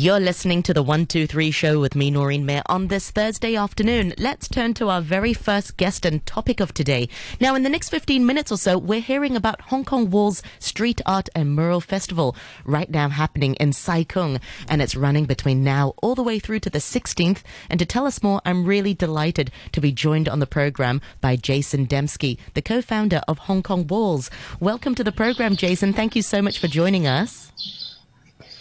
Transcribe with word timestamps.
You're 0.00 0.20
listening 0.20 0.62
to 0.62 0.72
the 0.72 0.80
123 0.80 1.50
show 1.50 1.80
with 1.80 1.96
me, 1.96 2.08
Noreen 2.12 2.46
Mir, 2.46 2.62
on 2.66 2.86
this 2.86 3.10
Thursday 3.10 3.56
afternoon. 3.56 4.14
Let's 4.16 4.46
turn 4.46 4.72
to 4.74 4.90
our 4.90 5.00
very 5.00 5.32
first 5.32 5.76
guest 5.76 6.06
and 6.06 6.24
topic 6.24 6.60
of 6.60 6.72
today. 6.72 7.08
Now, 7.40 7.56
in 7.56 7.64
the 7.64 7.68
next 7.68 7.88
15 7.88 8.24
minutes 8.24 8.52
or 8.52 8.58
so, 8.58 8.78
we're 8.78 9.00
hearing 9.00 9.34
about 9.34 9.60
Hong 9.60 9.84
Kong 9.84 10.08
Walls 10.08 10.40
Street 10.60 11.00
Art 11.04 11.28
and 11.34 11.56
Mural 11.56 11.80
Festival, 11.80 12.36
right 12.64 12.88
now 12.88 13.08
happening 13.08 13.54
in 13.54 13.72
Sai 13.72 14.04
Kung, 14.04 14.38
and 14.68 14.80
it's 14.80 14.94
running 14.94 15.24
between 15.24 15.64
now 15.64 15.94
all 16.00 16.14
the 16.14 16.22
way 16.22 16.38
through 16.38 16.60
to 16.60 16.70
the 16.70 16.78
16th. 16.78 17.42
And 17.68 17.80
to 17.80 17.84
tell 17.84 18.06
us 18.06 18.22
more, 18.22 18.40
I'm 18.44 18.66
really 18.66 18.94
delighted 18.94 19.50
to 19.72 19.80
be 19.80 19.90
joined 19.90 20.28
on 20.28 20.38
the 20.38 20.46
program 20.46 21.00
by 21.20 21.34
Jason 21.34 21.88
Dembski, 21.88 22.38
the 22.54 22.62
co-founder 22.62 23.22
of 23.26 23.38
Hong 23.38 23.64
Kong 23.64 23.84
Walls. 23.88 24.30
Welcome 24.60 24.94
to 24.94 25.02
the 25.02 25.10
program, 25.10 25.56
Jason. 25.56 25.92
Thank 25.92 26.14
you 26.14 26.22
so 26.22 26.40
much 26.40 26.60
for 26.60 26.68
joining 26.68 27.08
us. 27.08 27.50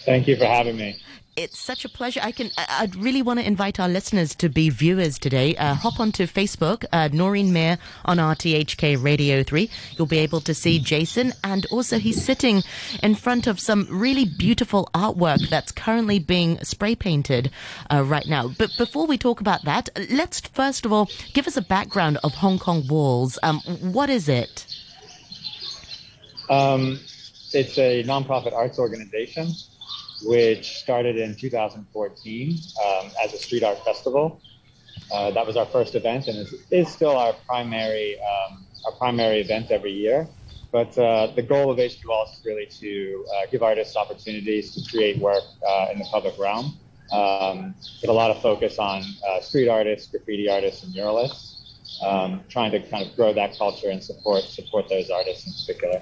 Thank 0.04 0.28
you 0.28 0.36
for 0.36 0.46
having 0.46 0.78
me 0.78 1.00
it's 1.38 1.60
such 1.60 1.86
a 1.86 1.90
pleasure. 1.90 2.20
I 2.24 2.32
can. 2.32 2.50
I'd 2.58 2.96
really 2.96 3.22
want 3.22 3.40
to 3.40 3.46
invite 3.46 3.80
our 3.80 3.88
listeners 3.88 4.34
to 4.36 4.50
be 4.50 4.70
viewers 4.70 5.20
today. 5.20 5.56
Uh, 5.56 5.76
hop 5.76 6.00
onto 6.00 6.26
Facebook, 6.26 6.84
uh, 6.92 7.10
Noreen 7.14 7.54
Mir 7.54 7.78
on 8.06 8.18
RTHK 8.18 9.02
Radio 9.02 9.44
Three. 9.44 9.70
You'll 9.96 10.08
be 10.08 10.18
able 10.18 10.42
to 10.42 10.54
see 10.56 10.80
Jason, 10.80 11.34
and 11.44 11.68
also 11.68 12.00
he's 12.00 12.22
sitting 12.24 12.64
in 13.04 13.14
front 13.14 13.46
of 13.46 13.60
some 13.60 13.88
really 13.90 14.26
beautiful 14.26 14.90
artwork 14.96 15.48
that's 15.50 15.72
currently 15.72 16.18
being 16.18 16.60
spray 16.64 16.96
painted 16.96 17.52
uh, 17.92 18.04
right 18.04 18.28
now. 18.28 18.48
But 18.48 18.72
before 18.78 19.06
we 19.06 19.18
talk 19.18 19.40
about 19.40 19.64
that, 19.66 19.90
let's 20.10 20.42
first 20.42 20.86
of 20.86 20.92
all 20.92 21.08
give 21.34 21.48
us 21.48 21.56
a 21.56 21.62
background 21.62 22.18
of 22.24 22.34
Hong 22.34 22.58
Kong 22.58 22.88
Walls. 22.88 23.38
Um, 23.44 23.60
what 23.82 24.10
is 24.10 24.28
it? 24.28 24.66
Um, 26.50 27.00
it's 27.54 27.78
a 27.78 28.04
nonprofit 28.04 28.54
arts 28.54 28.80
organization 28.80 29.50
which 30.24 30.78
started 30.78 31.18
in 31.18 31.36
2014 31.36 32.58
um, 32.86 33.12
as 33.24 33.34
a 33.34 33.38
street 33.38 33.64
art 33.64 33.84
festival. 33.86 34.42
Uh, 35.12 35.32
that 35.32 35.46
was 35.46 35.56
our 35.56 35.66
first 35.66 35.96
event, 35.96 36.28
and 36.28 36.38
is, 36.38 36.54
is 36.72 36.88
still 36.90 37.16
our 37.16 37.34
primary 37.48 38.18
um, 38.20 38.66
our 38.86 38.92
primary 38.94 39.42
event 39.42 39.72
every 39.72 39.92
year. 39.92 40.28
But 40.72 40.98
uh, 40.98 41.28
the 41.36 41.42
goal 41.42 41.72
of 41.72 41.78
HK 41.78 42.06
Walls 42.08 42.38
is 42.38 42.46
really 42.46 42.68
to 42.80 43.26
uh, 43.34 43.46
give 43.52 43.64
artists 43.64 43.96
opportunities 43.96 44.74
to 44.76 44.90
create 44.90 45.18
work 45.20 45.44
uh, 45.68 45.88
in 45.92 46.00
the 46.00 46.06
public 46.12 46.38
realm, 46.38 46.78
um, 47.12 47.74
with 48.02 48.10
a 48.10 48.14
lot 48.14 48.32
of 48.32 48.42
focus 48.42 48.78
on 48.78 49.04
uh, 49.28 49.40
street 49.40 49.70
artists, 49.70 50.12
graffiti 50.12 50.50
artists, 50.50 50.84
and 50.84 50.94
muralists. 50.94 51.57
Um, 52.06 52.42
trying 52.48 52.72
to 52.72 52.80
kind 52.80 53.08
of 53.08 53.16
grow 53.16 53.34
that 53.34 53.58
culture 53.58 53.90
and 53.90 54.04
support 54.04 54.44
support 54.44 54.88
those 54.88 55.10
artists 55.10 55.48
in 55.48 55.54
particular. 55.54 56.02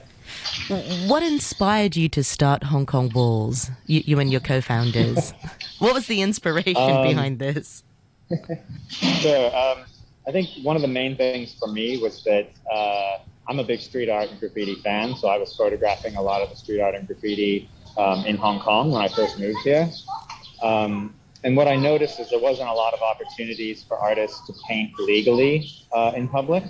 What 1.08 1.24
inspired 1.24 1.96
you 1.96 2.10
to 2.10 2.24
start 2.24 2.64
Hong 2.64 2.86
Kong 2.86 3.10
Walls, 3.14 3.70
you, 3.86 4.02
you 4.06 4.20
and 4.20 4.30
your 4.30 4.42
co 4.42 4.60
founders? 4.60 5.34
what 5.80 5.94
was 5.94 6.08
the 6.08 6.22
inspiration 6.22 6.76
um, 6.78 7.08
behind 7.08 7.40
this? 7.40 7.84
sure. 8.90 9.56
Um, 9.56 9.86
I 10.28 10.32
think 10.32 10.50
one 10.64 10.76
of 10.76 10.82
the 10.82 10.88
main 10.88 11.16
things 11.16 11.54
for 11.54 11.68
me 11.68 11.98
was 11.98 12.24
that 12.24 12.50
uh, 12.72 13.20
I'm 13.48 13.60
a 13.60 13.64
big 13.64 13.80
street 13.80 14.10
art 14.10 14.30
and 14.30 14.40
graffiti 14.40 14.76
fan, 14.76 15.16
so 15.16 15.28
I 15.28 15.38
was 15.38 15.56
photographing 15.56 16.16
a 16.16 16.22
lot 16.22 16.42
of 16.42 16.50
the 16.50 16.56
street 16.56 16.82
art 16.82 16.96
and 16.96 17.08
graffiti 17.08 17.70
um, 17.98 18.26
in 18.26 18.36
Hong 18.38 18.60
Kong 18.60 18.92
when 18.92 19.02
I 19.02 19.08
first 19.08 19.40
moved 19.40 19.60
here. 19.64 19.90
Um, 20.64 21.14
and 21.46 21.56
what 21.56 21.68
I 21.68 21.76
noticed 21.76 22.20
is 22.20 22.32
there 22.32 22.40
wasn't 22.40 22.70
a 22.70 22.74
lot 22.74 22.96
of 22.96 23.02
opportunities 23.04 23.84
for 23.84 23.98
artists 23.98 24.46
to 24.48 24.54
paint 24.68 24.98
legally 24.98 25.70
uh, 25.94 26.12
in 26.16 26.28
public. 26.28 26.64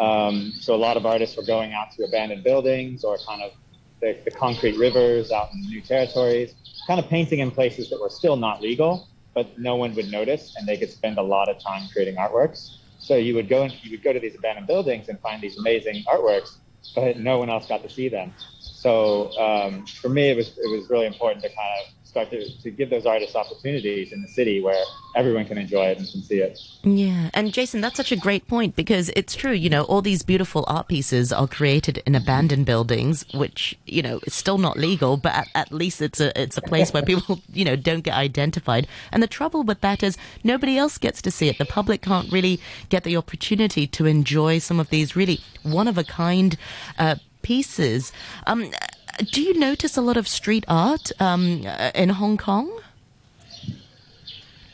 Um, 0.00 0.54
so 0.58 0.74
a 0.74 0.80
lot 0.80 0.96
of 0.96 1.04
artists 1.04 1.36
were 1.36 1.44
going 1.44 1.74
out 1.74 1.92
to 1.92 2.04
abandoned 2.04 2.42
buildings 2.42 3.04
or 3.04 3.18
kind 3.18 3.42
of 3.42 3.52
the, 4.00 4.16
the, 4.24 4.30
concrete 4.30 4.78
rivers 4.78 5.30
out 5.30 5.50
in 5.52 5.60
new 5.68 5.82
territories, 5.82 6.54
kind 6.86 6.98
of 6.98 7.08
painting 7.10 7.40
in 7.40 7.50
places 7.50 7.90
that 7.90 8.00
were 8.00 8.08
still 8.08 8.36
not 8.36 8.62
legal, 8.62 9.08
but 9.34 9.58
no 9.58 9.76
one 9.76 9.94
would 9.94 10.10
notice, 10.10 10.54
and 10.56 10.66
they 10.66 10.78
could 10.78 10.90
spend 10.90 11.18
a 11.18 11.22
lot 11.22 11.50
of 11.50 11.58
time 11.58 11.88
creating 11.92 12.14
artworks. 12.14 12.76
So 12.98 13.16
you 13.16 13.34
would 13.34 13.48
go 13.48 13.64
and 13.64 13.74
you 13.82 13.90
would 13.90 14.02
go 14.02 14.14
to 14.14 14.20
these 14.20 14.36
abandoned 14.36 14.68
buildings 14.68 15.08
and 15.10 15.20
find 15.20 15.42
these 15.42 15.58
amazing 15.58 16.04
artworks, 16.04 16.56
but 16.94 17.18
no 17.18 17.38
one 17.38 17.50
else 17.50 17.66
got 17.66 17.82
to 17.82 17.90
see 17.90 18.08
them. 18.08 18.32
So 18.60 19.36
um, 19.38 19.84
for 19.84 20.08
me, 20.08 20.30
it 20.30 20.36
was 20.36 20.56
it 20.56 20.70
was 20.70 20.88
really 20.88 21.06
important 21.06 21.42
to 21.42 21.48
kind 21.48 21.80
of 21.82 21.97
start 22.08 22.30
to, 22.30 22.62
to 22.62 22.70
give 22.70 22.88
those 22.88 23.04
artists 23.04 23.36
opportunities 23.36 24.12
in 24.12 24.22
the 24.22 24.28
city 24.28 24.62
where 24.62 24.82
everyone 25.14 25.44
can 25.44 25.58
enjoy 25.58 25.86
it 25.86 25.98
and 25.98 26.08
can 26.10 26.22
see 26.22 26.38
it. 26.38 26.58
Yeah. 26.82 27.28
And 27.34 27.52
Jason, 27.52 27.82
that's 27.82 27.96
such 27.96 28.12
a 28.12 28.16
great 28.16 28.48
point 28.48 28.74
because 28.74 29.10
it's 29.14 29.34
true, 29.34 29.52
you 29.52 29.68
know, 29.68 29.82
all 29.84 30.00
these 30.00 30.22
beautiful 30.22 30.64
art 30.68 30.88
pieces 30.88 31.32
are 31.32 31.46
created 31.46 32.02
in 32.06 32.14
abandoned 32.14 32.64
buildings, 32.64 33.26
which, 33.34 33.78
you 33.84 34.00
know, 34.00 34.20
is 34.26 34.32
still 34.32 34.56
not 34.56 34.78
legal, 34.78 35.18
but 35.18 35.34
at, 35.34 35.48
at 35.54 35.72
least 35.72 36.00
it's 36.00 36.18
a, 36.18 36.40
it's 36.40 36.56
a 36.56 36.62
place 36.62 36.92
where 36.92 37.02
people, 37.02 37.40
you 37.52 37.64
know, 37.64 37.76
don't 37.76 38.04
get 38.04 38.14
identified. 38.14 38.86
And 39.12 39.22
the 39.22 39.26
trouble 39.26 39.62
with 39.62 39.82
that 39.82 40.02
is 40.02 40.16
nobody 40.42 40.78
else 40.78 40.96
gets 40.96 41.20
to 41.22 41.30
see 41.30 41.48
it. 41.48 41.58
The 41.58 41.66
public 41.66 42.00
can't 42.00 42.32
really 42.32 42.58
get 42.88 43.04
the 43.04 43.18
opportunity 43.18 43.86
to 43.86 44.06
enjoy 44.06 44.60
some 44.60 44.80
of 44.80 44.88
these 44.88 45.14
really 45.14 45.40
one 45.62 45.88
of 45.88 45.98
a 45.98 46.04
kind, 46.04 46.56
uh, 46.98 47.16
pieces. 47.42 48.12
Um, 48.46 48.70
do 49.18 49.42
you 49.42 49.58
notice 49.58 49.96
a 49.96 50.00
lot 50.00 50.16
of 50.16 50.28
street 50.28 50.64
art 50.68 51.10
um, 51.20 51.66
in 51.94 52.10
Hong 52.10 52.36
Kong? 52.36 52.80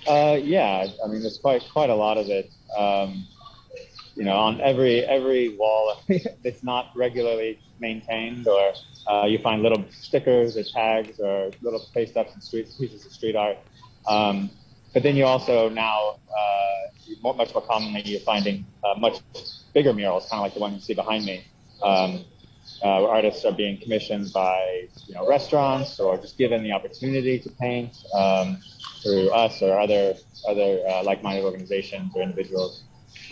Uh, 0.06 0.38
yeah, 0.41 0.87
I 1.03 1.09
mean, 1.09 1.22
there's 1.22 1.38
quite 1.38 1.62
quite 1.72 1.91
a 1.91 1.94
lot 1.94 2.19
of 2.19 2.28
it. 2.28 2.50
Um, 2.77 3.27
you 4.15 4.25
know, 4.25 4.37
on 4.37 4.60
every 4.60 5.00
every 5.05 5.56
wall 5.56 6.03
that's 6.44 6.62
not 6.62 6.91
regularly 6.94 7.59
maintained, 7.81 8.47
or 8.47 8.72
uh, 9.10 9.27
you 9.27 9.38
find 9.38 9.62
little 9.62 9.84
stickers 9.91 10.56
or 10.56 10.62
tags 10.62 11.19
or 11.21 11.50
little 11.62 11.81
ups 11.81 12.32
and 12.34 12.43
street 12.43 12.69
pieces 12.78 13.06
of 13.06 13.12
street 13.12 13.37
art. 13.37 13.59
Um, 14.06 14.50
but 14.93 15.03
then 15.03 15.16
you 15.16 15.25
also 15.25 15.69
now 15.69 16.19
uh, 16.31 17.34
much 17.34 17.53
more 17.55 17.62
commonly 17.62 18.03
you're 18.03 18.21
finding 18.21 18.65
uh, 18.84 18.94
much 18.99 19.21
bigger 19.72 19.93
murals, 19.93 20.28
kind 20.28 20.38
of 20.38 20.44
like 20.44 20.55
the 20.55 20.61
one 20.61 20.75
you 20.75 20.81
see 20.81 20.94
behind 20.94 21.25
me. 21.25 21.44
Um, 21.82 22.25
uh, 22.84 23.06
artists 23.06 23.44
are 23.44 23.52
being 23.52 23.80
commissioned 23.80 24.32
by 24.32 24.86
you 25.06 25.14
know 25.14 25.26
restaurants 25.26 25.98
or 25.98 26.18
just 26.18 26.36
given 26.36 26.62
the 26.62 26.72
opportunity 26.72 27.38
to 27.38 27.48
paint 27.50 27.96
um, 28.14 28.58
through 29.02 29.30
us 29.30 29.62
or 29.62 29.78
other 29.80 30.14
other 30.48 30.80
uh, 30.88 31.02
like-minded 31.02 31.44
organizations 31.44 32.12
or 32.14 32.22
individuals. 32.22 32.84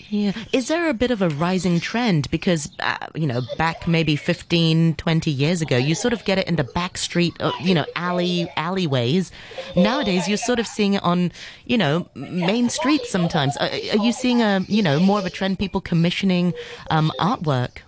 Yeah. 0.08 0.32
Is 0.52 0.68
there 0.68 0.90
a 0.90 0.94
bit 0.94 1.10
of 1.10 1.22
a 1.22 1.30
rising 1.30 1.80
trend? 1.80 2.30
Because, 2.30 2.70
uh, 2.80 2.98
you 3.14 3.26
know, 3.26 3.40
back 3.56 3.88
maybe 3.88 4.14
15, 4.14 4.94
20 4.94 5.30
years 5.30 5.62
ago, 5.62 5.78
you 5.78 5.94
sort 5.94 6.12
of 6.12 6.22
get 6.26 6.38
it 6.38 6.46
in 6.46 6.56
the 6.56 6.64
back 6.64 6.98
street, 6.98 7.34
you 7.62 7.74
know, 7.74 7.86
alley, 7.96 8.46
alleyways. 8.56 9.32
Nowadays, 9.74 10.28
you're 10.28 10.36
sort 10.36 10.58
of 10.58 10.66
seeing 10.66 10.94
it 10.94 11.02
on, 11.02 11.32
you 11.64 11.78
know, 11.78 12.08
main 12.14 12.68
streets 12.68 13.08
sometimes. 13.10 13.56
Are, 13.56 13.68
are 13.68 14.04
you 14.04 14.12
seeing 14.12 14.42
a, 14.42 14.60
you 14.68 14.82
know, 14.82 15.00
more 15.00 15.18
of 15.18 15.24
a 15.24 15.30
trend, 15.30 15.58
people 15.58 15.80
commissioning 15.80 16.52
um, 16.90 17.10
artwork? 17.18 17.78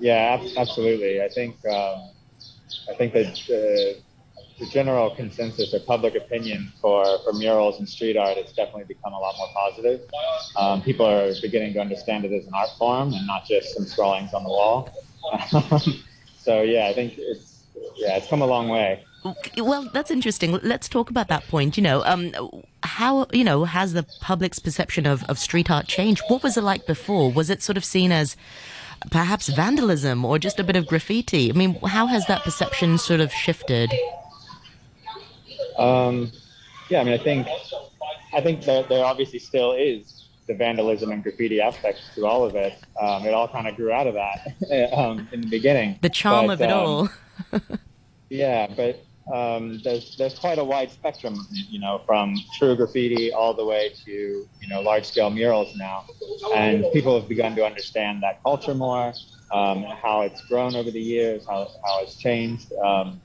Yeah, 0.00 0.42
absolutely. 0.56 1.22
I 1.22 1.28
think 1.28 1.56
um, 1.66 2.10
I 2.90 2.94
think 2.96 3.12
that 3.12 3.36
uh, 3.48 4.00
the 4.60 4.66
general 4.70 5.14
consensus 5.14 5.72
or 5.74 5.80
public 5.80 6.14
opinion 6.14 6.72
for, 6.80 7.04
for 7.24 7.32
murals 7.32 7.78
and 7.78 7.88
street 7.88 8.16
art 8.16 8.36
has 8.36 8.52
definitely 8.52 8.84
become 8.84 9.12
a 9.12 9.18
lot 9.18 9.34
more 9.38 9.48
positive. 9.54 10.00
Um, 10.56 10.82
people 10.82 11.06
are 11.06 11.32
beginning 11.40 11.72
to 11.74 11.80
understand 11.80 12.24
it 12.24 12.32
as 12.32 12.46
an 12.46 12.52
art 12.54 12.68
form 12.78 13.12
and 13.14 13.26
not 13.26 13.46
just 13.46 13.74
some 13.74 13.86
scrawlings 13.86 14.34
on 14.34 14.44
the 14.44 14.50
wall. 14.50 14.90
so 16.38 16.62
yeah, 16.62 16.88
I 16.88 16.92
think 16.92 17.14
it's 17.16 17.64
yeah, 17.96 18.16
it's 18.16 18.26
come 18.28 18.42
a 18.42 18.46
long 18.46 18.68
way. 18.68 19.04
Well, 19.58 19.88
that's 19.92 20.10
interesting. 20.10 20.58
Let's 20.62 20.88
talk 20.88 21.10
about 21.10 21.28
that 21.28 21.46
point. 21.48 21.76
You 21.76 21.82
know, 21.82 22.02
um, 22.04 22.32
how 22.82 23.26
you 23.32 23.44
know 23.44 23.64
has 23.64 23.92
the 23.92 24.06
public's 24.20 24.58
perception 24.58 25.06
of, 25.06 25.24
of 25.24 25.38
street 25.38 25.70
art 25.70 25.86
changed? 25.86 26.22
What 26.28 26.42
was 26.42 26.56
it 26.56 26.64
like 26.64 26.86
before? 26.86 27.30
Was 27.30 27.50
it 27.50 27.62
sort 27.62 27.76
of 27.76 27.84
seen 27.84 28.12
as 28.12 28.36
perhaps 29.10 29.48
vandalism 29.48 30.24
or 30.24 30.38
just 30.38 30.58
a 30.58 30.64
bit 30.64 30.76
of 30.76 30.86
graffiti? 30.86 31.50
I 31.50 31.54
mean, 31.54 31.74
how 31.80 32.06
has 32.06 32.26
that 32.26 32.42
perception 32.42 32.98
sort 32.98 33.20
of 33.20 33.32
shifted? 33.32 33.92
Um, 35.78 36.30
yeah, 36.88 37.00
I 37.00 37.04
mean, 37.04 37.14
I 37.14 37.18
think 37.18 37.46
I 38.32 38.40
think 38.40 38.64
that 38.64 38.88
there 38.88 39.04
obviously 39.04 39.38
still 39.38 39.72
is 39.72 40.28
the 40.46 40.54
vandalism 40.54 41.12
and 41.12 41.22
graffiti 41.22 41.60
aspects 41.60 42.02
to 42.14 42.26
all 42.26 42.44
of 42.44 42.54
it. 42.56 42.74
Um, 43.00 43.24
it 43.24 43.32
all 43.32 43.48
kind 43.48 43.68
of 43.68 43.76
grew 43.76 43.92
out 43.92 44.06
of 44.06 44.14
that 44.14 44.92
um, 44.92 45.28
in 45.32 45.42
the 45.42 45.46
beginning. 45.48 45.98
The 46.02 46.10
charm 46.10 46.48
but, 46.48 46.52
of 46.54 46.60
it 46.60 46.70
um, 46.70 46.80
all. 46.80 47.08
yeah, 48.28 48.66
but 48.76 49.04
um, 49.32 49.80
there's 49.84 50.16
there's 50.16 50.38
quite 50.38 50.58
a 50.58 50.64
wide 50.64 50.90
spectrum, 50.90 51.36
you 51.52 51.80
know, 51.80 52.02
from 52.06 52.34
true 52.58 52.76
graffiti 52.76 53.32
all 53.32 53.54
the 53.54 53.64
way 53.64 53.92
to 54.04 54.10
you 54.10 54.68
know 54.68 54.80
large 54.80 55.04
scale 55.04 55.30
murals 55.30 55.74
now, 55.76 56.04
and 56.54 56.84
people 56.92 57.18
have 57.18 57.28
begun 57.28 57.54
to 57.56 57.64
understand 57.64 58.22
that 58.22 58.42
culture 58.42 58.74
more, 58.74 59.12
um, 59.52 59.84
how 60.02 60.22
it's 60.22 60.44
grown 60.46 60.74
over 60.74 60.90
the 60.90 61.00
years, 61.00 61.46
how 61.48 61.68
how 61.84 62.02
it's 62.02 62.16
changed, 62.16 62.72
um, 62.84 63.20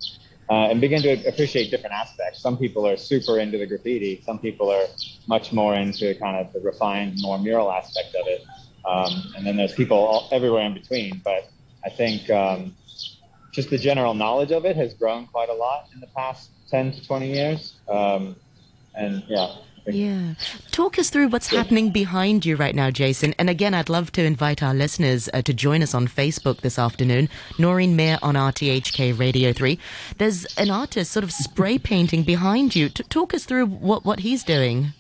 uh, 0.49 0.69
and 0.69 0.81
begin 0.81 1.01
to 1.01 1.13
appreciate 1.27 1.71
different 1.71 1.93
aspects. 1.93 2.41
Some 2.41 2.57
people 2.57 2.87
are 2.87 2.97
super 2.97 3.39
into 3.39 3.57
the 3.57 3.65
graffiti, 3.65 4.21
some 4.25 4.39
people 4.39 4.69
are 4.69 4.85
much 5.27 5.53
more 5.53 5.75
into 5.75 6.13
kind 6.15 6.37
of 6.37 6.53
the 6.53 6.59
refined, 6.59 7.15
more 7.21 7.39
mural 7.39 7.71
aspect 7.71 8.15
of 8.15 8.27
it, 8.27 8.41
um, 8.87 9.33
and 9.37 9.45
then 9.45 9.57
there's 9.57 9.73
people 9.73 9.97
all, 9.97 10.29
everywhere 10.31 10.63
in 10.63 10.73
between. 10.73 11.21
But 11.23 11.49
I 11.83 11.89
think 11.89 12.29
um, 12.29 12.75
just 13.55 13.69
the 13.69 13.77
general 13.77 14.13
knowledge 14.13 14.51
of 14.51 14.65
it 14.65 14.75
has 14.75 14.93
grown 14.93 15.27
quite 15.27 15.49
a 15.49 15.53
lot 15.53 15.87
in 15.93 16.01
the 16.01 16.07
past 16.07 16.49
10 16.69 16.91
to 16.91 17.07
20 17.07 17.33
years. 17.33 17.73
Um, 17.87 18.35
and 18.93 19.23
yeah. 19.27 19.55
Yeah. 19.87 20.33
Talk 20.71 20.97
us 20.97 21.09
through 21.09 21.27
what's 21.27 21.47
happening 21.47 21.91
behind 21.91 22.45
you 22.45 22.55
right 22.55 22.73
now, 22.75 22.89
Jason. 22.89 23.35
And 23.37 23.49
again, 23.49 23.73
I'd 23.73 23.87
love 23.87 24.11
to 24.13 24.23
invite 24.23 24.63
our 24.63 24.73
listeners 24.73 25.29
uh, 25.33 25.41
to 25.43 25.53
join 25.53 25.83
us 25.83 25.93
on 25.93 26.07
Facebook 26.07 26.61
this 26.61 26.79
afternoon. 26.79 27.29
Noreen 27.59 27.95
Mir 27.95 28.17
on 28.21 28.33
RTHK 28.33 29.17
Radio 29.17 29.53
3. 29.53 29.77
There's 30.17 30.45
an 30.57 30.71
artist 30.71 31.11
sort 31.11 31.23
of 31.23 31.31
spray 31.31 31.77
painting 31.77 32.23
behind 32.23 32.75
you. 32.75 32.89
T- 32.89 33.03
talk 33.03 33.33
us 33.33 33.45
through 33.45 33.67
what, 33.67 34.03
what 34.03 34.21
he's 34.21 34.43
doing. 34.43 34.93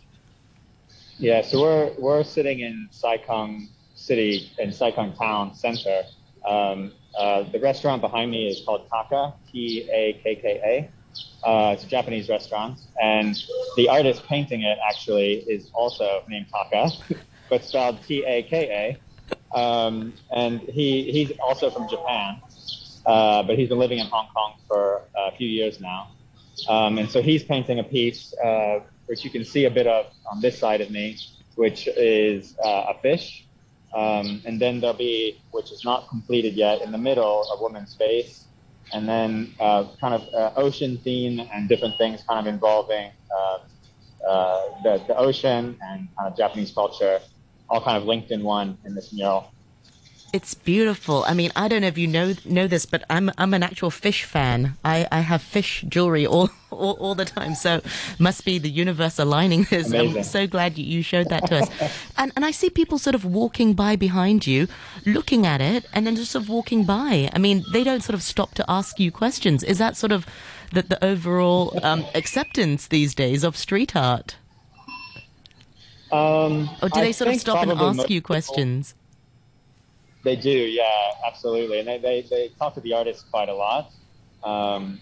Yeah, 1.17 1.41
so 1.41 1.61
we're, 1.61 1.91
we're 1.97 2.23
sitting 2.23 2.59
in 2.59 2.87
Sai 2.91 3.17
Kung 3.17 3.69
City, 3.95 4.51
in 4.59 4.71
Sai 4.71 4.91
Kung 4.91 5.13
Town 5.13 5.55
Center. 5.55 6.03
Um, 6.45 6.93
uh, 7.17 7.43
the 7.51 7.59
restaurant 7.59 8.01
behind 8.01 8.31
me 8.31 8.47
is 8.47 8.61
called 8.65 8.89
Taka, 8.89 9.33
T 9.51 9.89
A 9.91 10.19
K 10.23 10.35
K 10.35 10.61
A. 10.63 11.47
Uh, 11.47 11.73
it's 11.73 11.83
a 11.83 11.87
Japanese 11.87 12.27
restaurant, 12.29 12.79
and 13.01 13.37
the 13.77 13.87
artist 13.87 14.25
painting 14.25 14.63
it 14.63 14.77
actually 14.87 15.35
is 15.47 15.69
also 15.73 16.23
named 16.27 16.47
Taka, 16.51 16.91
but 17.49 17.63
spelled 17.63 18.01
T 18.03 18.23
A 18.25 18.43
K 18.43 18.97
A. 19.53 19.57
Um, 19.57 20.13
and 20.31 20.59
he 20.61 21.11
he's 21.11 21.31
also 21.39 21.69
from 21.69 21.87
Japan, 21.89 22.41
uh, 23.05 23.43
but 23.43 23.57
he's 23.57 23.69
been 23.69 23.79
living 23.79 23.99
in 23.99 24.07
Hong 24.07 24.27
Kong 24.33 24.55
for 24.67 25.03
a 25.15 25.31
few 25.31 25.47
years 25.47 25.79
now. 25.79 26.09
Um, 26.67 26.97
and 26.97 27.09
so 27.09 27.21
he's 27.21 27.43
painting 27.43 27.79
a 27.79 27.83
piece 27.83 28.33
uh, 28.43 28.79
which 29.07 29.23
you 29.23 29.29
can 29.29 29.45
see 29.45 29.65
a 29.65 29.71
bit 29.71 29.87
of 29.87 30.07
on 30.31 30.41
this 30.41 30.57
side 30.57 30.81
of 30.81 30.89
me, 30.89 31.17
which 31.55 31.87
is 31.87 32.55
uh, 32.63 32.93
a 32.93 32.99
fish. 33.01 33.44
Um, 33.95 34.41
and 34.45 34.61
then 34.61 34.81
there'll 34.81 34.95
be, 34.97 35.41
which 35.51 35.71
is 35.71 35.85
not 35.85 36.09
completed 36.09 36.53
yet, 36.53 36.81
in 36.81 36.91
the 36.91 36.97
middle, 36.97 37.43
a 37.57 37.61
woman's 37.61 37.95
face 37.95 38.45
and 38.93 39.07
then 39.07 39.53
uh, 39.59 39.85
kind 39.99 40.13
of 40.13 40.21
uh, 40.33 40.51
ocean 40.55 40.97
theme 40.97 41.39
and 41.53 41.67
different 41.67 41.97
things 41.97 42.23
kind 42.27 42.45
of 42.47 42.53
involving 42.53 43.11
uh, 43.35 43.57
uh, 44.27 44.61
the, 44.83 45.03
the 45.07 45.17
ocean 45.17 45.77
and 45.81 46.07
kind 46.17 46.31
of 46.31 46.37
Japanese 46.37 46.71
culture, 46.71 47.19
all 47.69 47.81
kind 47.81 47.97
of 47.97 48.03
linked 48.05 48.31
in 48.31 48.43
one 48.43 48.77
in 48.85 48.95
this 48.95 49.13
mural. 49.13 49.51
It's 50.35 50.53
beautiful. 50.53 51.23
I 51.25 51.33
mean, 51.33 51.51
I 51.55 51.69
don't 51.69 51.79
know 51.79 51.87
if 51.87 51.97
you 51.97 52.07
know 52.07 52.33
know 52.43 52.67
this, 52.67 52.85
but 52.85 53.05
I'm 53.09 53.31
I'm 53.37 53.53
an 53.53 53.63
actual 53.63 53.89
fish 53.89 54.25
fan. 54.25 54.75
I, 54.83 55.07
I 55.09 55.21
have 55.21 55.41
fish 55.41 55.85
jewelry 55.87 56.25
all, 56.27 56.49
all, 56.71 56.97
all 56.99 57.15
the 57.15 57.23
time. 57.23 57.55
So 57.55 57.79
must 58.19 58.43
be 58.43 58.57
the 58.59 58.69
universe 58.69 59.17
aligning 59.17 59.63
this. 59.69 59.87
Amazing. 59.87 60.17
I'm 60.17 60.23
so 60.23 60.45
glad 60.45 60.77
you, 60.77 61.01
showed 61.01 61.29
that 61.29 61.47
to 61.47 61.59
us. 61.59 61.69
and 62.17 62.33
and 62.35 62.43
I 62.43 62.51
see 62.51 62.69
people 62.69 62.97
sort 62.97 63.15
of 63.15 63.23
walking 63.23 63.75
by 63.75 63.95
behind 63.95 64.45
you, 64.45 64.67
looking 65.05 65.45
at 65.45 65.61
it, 65.61 65.85
and 65.93 66.05
then 66.05 66.17
just 66.17 66.31
sort 66.31 66.43
of 66.43 66.49
walking 66.49 66.83
by. 66.83 67.29
I 67.31 67.37
mean, 67.39 67.63
they 67.71 67.85
don't 67.85 68.03
sort 68.03 68.15
of 68.15 68.21
stop 68.21 68.55
to 68.55 68.65
ask 68.67 68.99
you 68.99 69.13
questions. 69.13 69.63
Is 69.63 69.77
that 69.77 69.95
sort 69.95 70.11
of 70.11 70.25
the, 70.73 70.81
the 70.81 70.99
overall 71.11 71.79
um, 71.81 72.03
acceptance 72.13 72.87
these 72.87 73.15
days 73.15 73.45
of 73.45 73.55
street 73.55 73.95
art? 73.95 74.35
Um, 76.11 76.69
Or 76.81 76.89
do 76.89 76.99
I 76.99 77.03
they 77.05 77.11
sort 77.13 77.29
of 77.31 77.39
stop 77.39 77.63
and 77.63 77.71
ask 77.71 78.09
you 78.09 78.19
people- 78.21 78.35
questions? 78.35 78.95
They 80.25 80.35
do, 80.35 80.49
yeah, 80.49 81.11
absolutely. 81.25 81.79
And 81.79 81.87
they, 81.87 81.99
they, 81.99 82.21
they 82.29 82.49
talk 82.57 82.73
to 82.73 82.81
the 82.81 82.93
artists 82.93 83.23
quite 83.29 83.47
a 83.47 83.53
lot. 83.53 83.91
Um, 84.43 84.99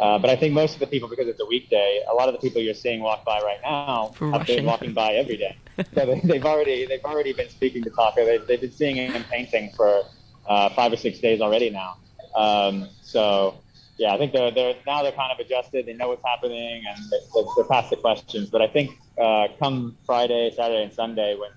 uh, 0.00 0.16
but 0.18 0.30
I 0.30 0.36
think 0.36 0.54
most 0.54 0.74
of 0.74 0.80
the 0.80 0.86
people, 0.86 1.08
because 1.08 1.26
it's 1.26 1.40
a 1.40 1.46
weekday, 1.46 2.00
a 2.10 2.14
lot 2.14 2.28
of 2.28 2.34
the 2.34 2.40
people 2.40 2.62
you're 2.62 2.72
seeing 2.72 3.02
walk 3.02 3.24
by 3.24 3.40
right 3.40 3.58
now 3.64 4.14
have 4.20 4.32
Rushing. 4.32 4.56
been 4.56 4.64
walking 4.64 4.94
by 4.94 5.14
every 5.14 5.36
day. 5.36 5.56
so 5.94 6.06
they, 6.06 6.20
they've 6.24 6.46
already 6.46 6.86
they've 6.86 7.04
already 7.04 7.32
been 7.32 7.48
speaking 7.48 7.82
to 7.82 7.90
Taka. 7.90 8.24
They've, 8.24 8.46
they've 8.46 8.60
been 8.60 8.72
seeing 8.72 8.96
him 8.96 9.24
painting 9.24 9.72
for 9.76 10.04
uh, 10.48 10.70
five 10.70 10.92
or 10.92 10.96
six 10.96 11.18
days 11.18 11.40
already 11.40 11.68
now. 11.70 11.96
Um, 12.34 12.88
so 13.02 13.60
yeah, 13.98 14.14
I 14.14 14.18
think 14.18 14.32
they're 14.32 14.52
they're 14.52 14.76
now 14.86 15.02
they're 15.02 15.12
kind 15.12 15.32
of 15.32 15.44
adjusted. 15.44 15.84
They 15.84 15.94
know 15.94 16.08
what's 16.08 16.24
happening 16.24 16.82
and 16.88 16.98
they're, 17.10 17.44
they're 17.56 17.64
past 17.64 17.90
the 17.90 17.96
questions. 17.96 18.48
But 18.50 18.62
I 18.62 18.68
think 18.68 18.92
uh, 19.20 19.48
come 19.58 19.98
Friday, 20.06 20.50
Saturday, 20.56 20.84
and 20.84 20.92
Sunday 20.92 21.34
when 21.34 21.50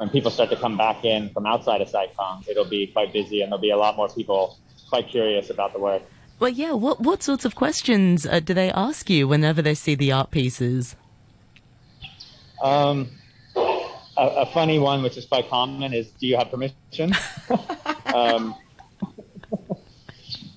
when 0.00 0.08
people 0.08 0.30
start 0.30 0.48
to 0.48 0.56
come 0.56 0.78
back 0.78 1.04
in 1.04 1.28
from 1.28 1.44
outside 1.44 1.82
of 1.82 1.88
Sai 1.90 2.06
Kung, 2.16 2.42
it'll 2.48 2.64
be 2.64 2.86
quite 2.86 3.12
busy 3.12 3.42
and 3.42 3.52
there'll 3.52 3.60
be 3.60 3.68
a 3.68 3.76
lot 3.76 3.96
more 3.98 4.08
people 4.08 4.56
quite 4.88 5.06
curious 5.08 5.50
about 5.50 5.74
the 5.74 5.78
work. 5.78 6.02
Well, 6.38 6.48
yeah. 6.48 6.72
What 6.72 7.00
what 7.00 7.22
sorts 7.22 7.44
of 7.44 7.54
questions 7.54 8.24
uh, 8.24 8.40
do 8.40 8.54
they 8.54 8.70
ask 8.70 9.10
you 9.10 9.28
whenever 9.28 9.60
they 9.60 9.74
see 9.74 9.94
the 9.94 10.10
art 10.10 10.30
pieces? 10.30 10.96
Um, 12.62 13.10
a, 13.54 13.84
a 14.16 14.46
funny 14.46 14.78
one, 14.78 15.02
which 15.02 15.18
is 15.18 15.26
quite 15.26 15.50
common, 15.50 15.92
is 15.92 16.12
do 16.12 16.26
you 16.26 16.38
have 16.38 16.50
permission? 16.50 16.74
um, 18.14 18.54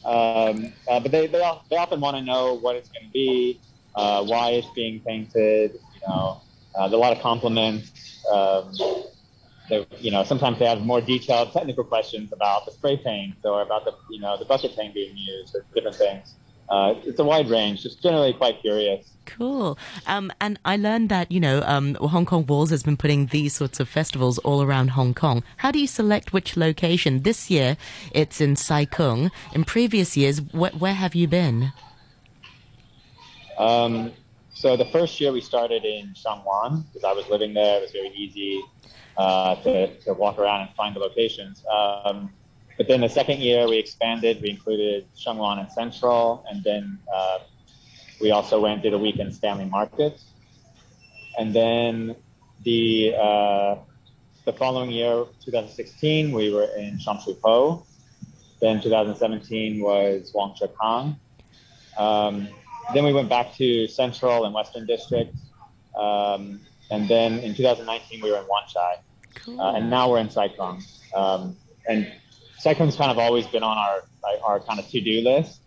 um, 0.06 0.74
uh, 0.88 1.00
but 1.02 1.12
they, 1.12 1.28
they, 1.28 1.44
they 1.70 1.76
often 1.76 2.00
want 2.00 2.16
to 2.16 2.24
know 2.24 2.54
what 2.54 2.78
it's 2.78 2.88
going 2.88 3.08
to 3.08 3.12
be, 3.12 3.60
uh, 3.96 4.24
why 4.24 4.52
it's 4.52 4.70
being 4.74 5.02
painted. 5.02 5.74
You 5.96 6.08
know, 6.08 6.42
uh, 6.76 6.88
there's 6.88 6.94
a 6.94 6.98
lot 6.98 7.12
of 7.12 7.22
compliments. 7.22 8.24
Um, 8.32 8.72
they, 9.70 9.88
you 10.00 10.12
know, 10.12 10.24
sometimes 10.24 10.60
they 10.60 10.66
have 10.66 10.82
more 10.82 11.02
detailed 11.02 11.52
technical 11.54 11.84
questions 11.84 12.34
about 12.34 12.66
the 12.66 12.72
spray 12.72 12.98
paint 12.98 13.36
or 13.44 13.62
about 13.62 13.86
the, 13.86 13.94
you 14.10 14.20
know, 14.20 14.38
the 14.38 14.46
bucket 14.46 14.76
paint 14.76 14.94
being 14.94 15.16
used 15.16 15.56
or 15.56 15.66
different 15.74 15.96
things. 15.96 16.36
Uh, 16.70 16.96
it's 17.04 17.20
a 17.20 17.24
wide 17.24 17.50
range, 17.50 17.84
just 17.84 18.02
generally 18.02 18.34
quite 18.34 18.60
curious. 18.62 19.14
Cool. 19.26 19.78
Um, 20.08 20.32
and 20.42 20.60
I 20.66 20.76
learned 20.76 21.10
that 21.10 21.32
you 21.32 21.40
know 21.40 21.62
um, 21.66 21.96
Hong 21.96 22.26
Kong 22.26 22.46
Walls 22.46 22.70
has 22.72 22.84
been 22.84 22.98
putting 22.98 23.28
these 23.28 23.54
sorts 23.54 23.80
of 23.80 23.88
festivals 23.88 24.38
all 24.40 24.62
around 24.62 24.90
Hong 24.90 25.14
Kong. 25.14 25.44
How 25.58 25.72
do 25.72 25.80
you 25.80 25.88
select 25.88 26.34
which 26.34 26.58
location? 26.58 27.24
This 27.24 27.50
year, 27.50 27.78
it's 28.12 28.42
in 28.42 28.56
Sai 28.56 28.86
Kung. 28.86 29.32
In 29.54 29.64
previous 29.64 30.18
years, 30.18 30.40
wh- 30.40 30.80
where 30.80 30.94
have 30.94 31.16
you 31.16 31.28
been? 31.28 31.74
Um, 33.58 34.12
so 34.54 34.78
the 34.78 34.86
first 34.86 35.20
year 35.20 35.32
we 35.32 35.42
started 35.42 35.84
in 35.84 36.14
Sheung 36.14 36.46
Wan 36.46 36.86
because 36.88 37.04
I 37.04 37.14
was 37.14 37.28
living 37.30 37.54
there. 37.54 37.80
It 37.80 37.82
was 37.82 37.92
very 37.92 38.10
easy 38.10 38.62
uh, 39.18 39.56
to, 39.56 39.96
to 40.02 40.14
walk 40.14 40.38
around 40.38 40.62
and 40.62 40.70
find 40.76 40.96
the 40.96 41.00
locations. 41.00 41.64
Um, 41.68 42.32
but 42.78 42.88
then 42.88 43.02
the 43.02 43.10
second 43.10 43.40
year 43.40 43.68
we 43.68 43.78
expanded. 43.78 44.42
We 44.42 44.50
included 44.50 45.08
Sheung 45.16 45.38
Wan 45.38 45.60
and 45.60 45.72
Central, 45.72 46.46
and 46.50 46.64
then 46.64 47.00
uh, 47.14 47.40
we 48.22 48.32
also 48.32 48.60
went 48.60 48.82
did 48.84 48.94
a 48.94 48.98
week 48.98 49.18
in 49.18 49.32
Stanley 49.32 49.66
Market. 49.66 50.20
And 51.38 51.54
then 51.54 52.16
the 52.64 53.16
uh, 53.16 53.76
the 54.46 54.54
following 54.54 54.92
year, 54.92 55.26
2016, 55.44 56.32
we 56.32 56.54
were 56.54 56.68
in 56.78 57.00
Sham 57.00 57.20
Shui 57.24 57.36
Po. 57.44 57.86
Then 58.60 58.82
2017 58.82 59.82
was 59.82 60.32
Wang 60.34 60.56
Kang. 60.82 61.18
Um, 61.98 62.48
then 62.94 63.06
we 63.06 63.14
went 63.14 63.30
back 63.30 63.54
to 63.56 63.88
Central 63.88 64.46
and 64.46 64.54
Western 64.54 64.86
District. 64.86 65.36
Um, 65.98 66.62
and 66.92 67.08
then 67.08 67.40
in 67.40 67.56
2019, 67.56 68.22
we 68.22 68.32
were 68.32 68.38
in 68.38 68.48
Wan 68.48 68.64
Chai. 68.68 68.96
Cool. 69.36 69.60
Uh, 69.60 69.74
and 69.74 69.90
now 69.90 70.10
we're 70.10 70.20
in 70.20 70.30
Sai 70.30 70.50
Kung. 70.50 70.84
Um, 71.16 71.58
and 71.88 72.12
Sai 72.60 72.74
Kung's 72.74 72.96
kind 72.96 73.12
of 73.12 73.18
always 73.18 73.48
been 73.48 73.64
on 73.64 73.78
our, 73.78 74.04
our 74.44 74.60
kind 74.60 74.80
of 74.80 74.88
to-do 74.88 75.22
list. 75.22 75.62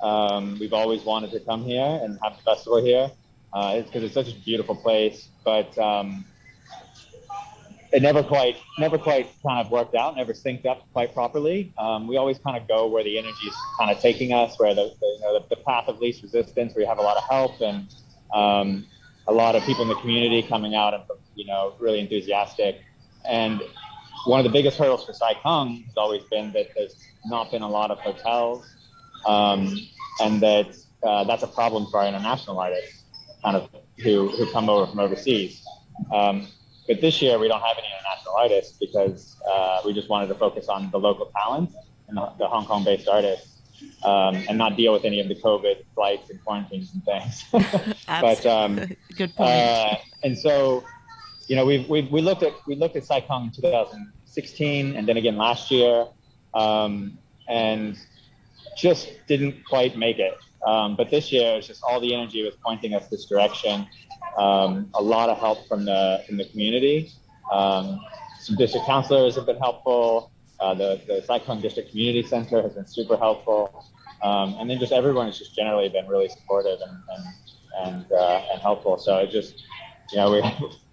Um, 0.00 0.58
we've 0.60 0.72
always 0.72 1.02
wanted 1.04 1.30
to 1.32 1.40
come 1.40 1.64
here 1.64 2.00
and 2.02 2.18
have 2.22 2.36
the 2.36 2.42
festival 2.42 2.84
here. 2.84 3.10
Uh, 3.52 3.74
it's 3.76 3.88
because 3.88 4.02
it's 4.02 4.14
such 4.14 4.28
a 4.28 4.36
beautiful 4.40 4.74
place, 4.74 5.28
but 5.44 5.76
um, 5.78 6.24
it 7.94 8.02
never 8.02 8.24
quite, 8.24 8.56
never 8.76 8.98
quite 8.98 9.28
kind 9.46 9.64
of 9.64 9.70
worked 9.70 9.94
out, 9.94 10.16
never 10.16 10.32
synced 10.32 10.66
up 10.66 10.82
quite 10.92 11.14
properly. 11.14 11.72
Um, 11.78 12.08
we 12.08 12.16
always 12.16 12.38
kind 12.38 12.56
of 12.60 12.66
go 12.66 12.88
where 12.88 13.04
the 13.04 13.16
energy 13.16 13.46
is 13.46 13.54
kind 13.78 13.88
of 13.88 14.00
taking 14.00 14.32
us, 14.32 14.58
where 14.58 14.74
the, 14.74 14.92
the, 15.00 15.06
you 15.06 15.20
know, 15.22 15.38
the, 15.38 15.54
the 15.54 15.62
path 15.62 15.84
of 15.86 16.00
least 16.00 16.24
resistance, 16.24 16.74
where 16.74 16.82
you 16.82 16.88
have 16.88 16.98
a 16.98 17.02
lot 17.02 17.16
of 17.16 17.22
help 17.30 17.60
and 17.60 17.86
um, 18.34 18.84
a 19.28 19.32
lot 19.32 19.54
of 19.54 19.62
people 19.62 19.82
in 19.82 19.88
the 19.88 19.94
community 19.96 20.42
coming 20.42 20.74
out 20.74 20.92
and 20.92 21.04
you 21.36 21.46
know 21.46 21.74
really 21.78 22.00
enthusiastic. 22.00 22.80
And 23.24 23.62
one 24.26 24.40
of 24.40 24.44
the 24.44 24.50
biggest 24.50 24.76
hurdles 24.76 25.06
for 25.06 25.12
Sai 25.12 25.34
Kung 25.40 25.84
has 25.86 25.96
always 25.96 26.24
been 26.24 26.52
that 26.52 26.70
there's 26.74 26.96
not 27.26 27.52
been 27.52 27.62
a 27.62 27.68
lot 27.68 27.92
of 27.92 28.00
hotels, 28.00 28.66
um, 29.24 29.78
and 30.20 30.40
that 30.40 30.76
uh, 31.06 31.22
that's 31.22 31.44
a 31.44 31.48
problem 31.48 31.86
for 31.92 32.00
our 32.00 32.08
international 32.08 32.58
artists, 32.58 33.04
kind 33.44 33.56
of 33.56 33.70
who 34.02 34.30
who 34.30 34.50
come 34.50 34.68
over 34.68 34.90
from 34.90 34.98
overseas. 34.98 35.64
Um, 36.12 36.48
but 36.86 37.00
this 37.00 37.20
year 37.22 37.38
we 37.38 37.48
don't 37.48 37.60
have 37.60 37.76
any 37.78 37.88
international 37.88 38.34
artists 38.36 38.76
because 38.78 39.36
uh, 39.50 39.80
we 39.84 39.92
just 39.92 40.08
wanted 40.08 40.28
to 40.28 40.34
focus 40.34 40.68
on 40.68 40.90
the 40.90 40.98
local 40.98 41.30
talent 41.36 41.70
and 42.08 42.16
the, 42.16 42.32
the 42.38 42.46
Hong 42.46 42.66
Kong-based 42.66 43.08
artists. 43.08 43.50
Um, 44.02 44.36
and 44.48 44.56
not 44.56 44.76
deal 44.76 44.92
with 44.92 45.04
any 45.04 45.20
of 45.20 45.28
the 45.28 45.34
COVID 45.34 45.84
flights 45.94 46.30
and 46.30 46.42
quarantines 46.44 46.92
and 46.94 47.04
things. 47.04 47.44
but 48.06 48.46
um, 48.46 48.76
Good 49.16 49.34
point. 49.34 49.50
uh, 49.50 49.96
and 50.22 50.38
so, 50.38 50.84
you 51.48 51.56
know, 51.56 51.66
we've, 51.66 51.86
we've 51.88 52.10
we 52.10 52.22
looked 52.22 52.42
at 52.42 52.52
we 52.66 52.76
looked 52.76 52.96
at 52.96 53.04
Sai 53.04 53.20
Kung 53.20 53.46
in 53.46 53.50
2016, 53.50 54.96
and 54.96 55.08
then 55.08 55.16
again 55.16 55.36
last 55.36 55.70
year, 55.70 56.06
um, 56.54 57.18
and 57.48 57.98
just 58.76 59.12
didn't 59.26 59.64
quite 59.66 59.98
make 59.98 60.18
it. 60.18 60.38
Um, 60.66 60.96
but 60.96 61.10
this 61.10 61.30
year, 61.30 61.56
it's 61.56 61.66
just 61.66 61.82
all 61.82 62.00
the 62.00 62.14
energy 62.14 62.42
was 62.42 62.54
pointing 62.64 62.94
us 62.94 63.08
this 63.08 63.26
direction. 63.26 63.86
Um, 64.38 64.90
a 64.94 65.02
lot 65.02 65.28
of 65.28 65.38
help 65.38 65.66
from 65.68 65.84
the 65.84 66.22
from 66.26 66.36
the 66.36 66.44
community. 66.46 67.10
Um, 67.50 68.00
some 68.40 68.56
district 68.56 68.86
councilors 68.86 69.36
have 69.36 69.46
been 69.46 69.58
helpful. 69.58 70.32
Uh, 70.60 70.74
the 70.74 71.00
the 71.06 71.22
Sai 71.22 71.38
Kung 71.38 71.60
District 71.60 71.90
Community 71.90 72.22
Center 72.22 72.62
has 72.62 72.74
been 72.74 72.86
super 72.86 73.16
helpful. 73.16 73.86
Um, 74.22 74.56
and 74.58 74.70
then 74.70 74.78
just 74.78 74.92
everyone 74.92 75.26
has 75.26 75.38
just 75.38 75.54
generally 75.54 75.88
been 75.88 76.08
really 76.08 76.28
supportive 76.28 76.78
and 76.80 76.98
and 77.16 77.24
and, 77.76 78.12
uh, 78.12 78.42
and 78.52 78.60
helpful. 78.60 78.98
So 78.98 79.18
it 79.18 79.30
just 79.30 79.64
you 80.10 80.18
know 80.18 80.30
we, 80.30 80.42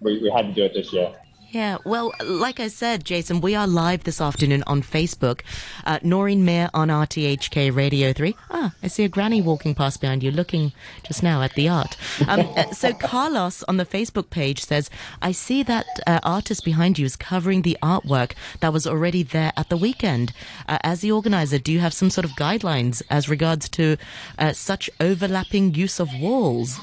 we 0.00 0.22
we 0.22 0.30
had 0.30 0.46
to 0.46 0.52
do 0.52 0.64
it 0.64 0.74
this 0.74 0.92
year. 0.92 1.14
Yeah, 1.52 1.76
well, 1.84 2.14
like 2.24 2.60
I 2.60 2.68
said, 2.68 3.04
Jason, 3.04 3.42
we 3.42 3.54
are 3.54 3.66
live 3.66 4.04
this 4.04 4.22
afternoon 4.22 4.64
on 4.66 4.80
Facebook. 4.80 5.42
Uh, 5.84 5.98
Noreen 6.02 6.46
Mir 6.46 6.70
on 6.72 6.88
RTHK 6.88 7.76
Radio 7.76 8.14
3. 8.14 8.34
Ah, 8.50 8.74
I 8.82 8.86
see 8.86 9.04
a 9.04 9.08
granny 9.08 9.42
walking 9.42 9.74
past 9.74 10.00
behind 10.00 10.22
you, 10.22 10.30
looking 10.30 10.72
just 11.02 11.22
now 11.22 11.42
at 11.42 11.54
the 11.54 11.68
art. 11.68 11.98
Um, 12.26 12.40
uh, 12.56 12.70
so 12.70 12.94
Carlos 12.94 13.62
on 13.64 13.76
the 13.76 13.84
Facebook 13.84 14.30
page 14.30 14.64
says, 14.64 14.88
I 15.20 15.32
see 15.32 15.62
that 15.64 15.84
uh, 16.06 16.20
artist 16.22 16.64
behind 16.64 16.98
you 16.98 17.04
is 17.04 17.16
covering 17.16 17.60
the 17.60 17.76
artwork 17.82 18.32
that 18.60 18.72
was 18.72 18.86
already 18.86 19.22
there 19.22 19.52
at 19.54 19.68
the 19.68 19.76
weekend. 19.76 20.32
Uh, 20.66 20.78
as 20.82 21.02
the 21.02 21.12
organizer, 21.12 21.58
do 21.58 21.70
you 21.70 21.80
have 21.80 21.92
some 21.92 22.08
sort 22.08 22.24
of 22.24 22.30
guidelines 22.30 23.02
as 23.10 23.28
regards 23.28 23.68
to 23.70 23.98
uh, 24.38 24.54
such 24.54 24.88
overlapping 25.00 25.74
use 25.74 26.00
of 26.00 26.08
walls? 26.18 26.80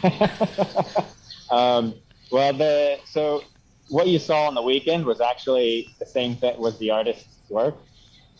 um, 1.50 1.94
well, 2.30 2.52
the 2.52 2.98
so 3.04 3.42
what 3.88 4.06
you 4.06 4.18
saw 4.18 4.46
on 4.46 4.54
the 4.54 4.62
weekend 4.62 5.04
was 5.04 5.20
actually 5.20 5.88
the 5.98 6.06
same 6.06 6.36
thing 6.36 6.58
was 6.60 6.78
the 6.78 6.90
artist's 6.90 7.50
work. 7.50 7.76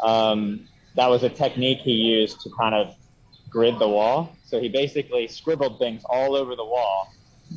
Um, 0.00 0.68
that 0.94 1.08
was 1.08 1.22
a 1.22 1.28
technique 1.28 1.78
he 1.78 1.92
used 1.92 2.40
to 2.42 2.50
kind 2.58 2.74
of 2.74 2.94
grid 3.48 3.78
the 3.78 3.88
wall. 3.88 4.36
So 4.44 4.60
he 4.60 4.68
basically 4.68 5.26
scribbled 5.28 5.78
things 5.78 6.02
all 6.08 6.36
over 6.36 6.54
the 6.56 6.64
wall 6.64 7.12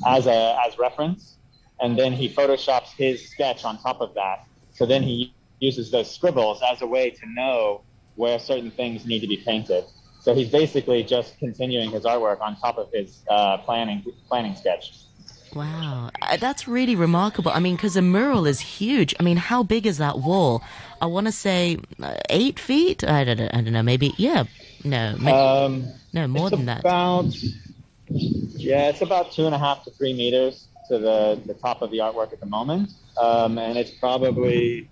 as 0.07 0.27
a 0.27 0.57
as 0.65 0.77
reference, 0.79 1.37
and 1.79 1.97
then 1.97 2.13
he 2.13 2.27
photoshops 2.27 2.89
his 2.97 3.29
sketch 3.29 3.63
on 3.63 3.77
top 3.77 4.01
of 4.01 4.13
that. 4.15 4.45
So 4.71 4.85
then 4.85 5.03
he 5.03 5.35
uses 5.59 5.91
those 5.91 6.13
scribbles 6.13 6.61
as 6.67 6.81
a 6.81 6.87
way 6.87 7.09
to 7.11 7.25
know 7.33 7.81
where 8.15 8.37
certain 8.39 8.71
things 8.71 9.05
need 9.05 9.21
to 9.21 9.27
be 9.27 9.37
painted. 9.37 9.85
So 10.19 10.33
he's 10.33 10.49
basically 10.49 11.03
just 11.03 11.37
continuing 11.37 11.91
his 11.91 12.03
artwork 12.05 12.41
on 12.41 12.55
top 12.57 12.77
of 12.77 12.89
his 12.91 13.23
uh, 13.29 13.57
planning 13.57 14.03
planning 14.27 14.55
sketch. 14.55 14.93
Wow, 15.55 16.09
uh, 16.21 16.37
that's 16.37 16.67
really 16.67 16.95
remarkable. 16.95 17.51
I 17.51 17.59
mean, 17.59 17.75
because 17.75 17.95
a 17.95 18.01
mural 18.01 18.45
is 18.47 18.59
huge. 18.59 19.13
I 19.19 19.23
mean, 19.23 19.37
how 19.37 19.63
big 19.63 19.85
is 19.85 19.97
that 19.99 20.19
wall? 20.19 20.63
I 21.01 21.05
want 21.05 21.27
to 21.27 21.31
say 21.31 21.77
uh, 22.01 22.15
eight 22.29 22.59
feet. 22.59 23.03
I 23.03 23.23
don't 23.23 23.37
know. 23.37 23.49
I 23.53 23.61
don't 23.61 23.73
know. 23.73 23.83
Maybe 23.83 24.13
yeah. 24.17 24.45
No. 24.83 25.15
um, 25.27 25.87
no, 26.11 26.27
more 26.27 26.49
than 26.49 26.67
about, 26.67 27.25
that. 27.25 27.53
Yeah, 28.09 28.89
it's 28.89 29.01
about 29.01 29.31
two 29.31 29.45
and 29.45 29.55
a 29.55 29.59
half 29.59 29.83
to 29.85 29.91
three 29.91 30.13
meters 30.13 30.67
to 30.87 30.97
the 30.97 31.41
the 31.45 31.53
top 31.53 31.81
of 31.81 31.91
the 31.91 31.99
artwork 31.99 32.33
at 32.33 32.39
the 32.39 32.45
moment, 32.45 32.91
um, 33.17 33.57
and 33.57 33.77
it's 33.77 33.91
probably 33.91 34.89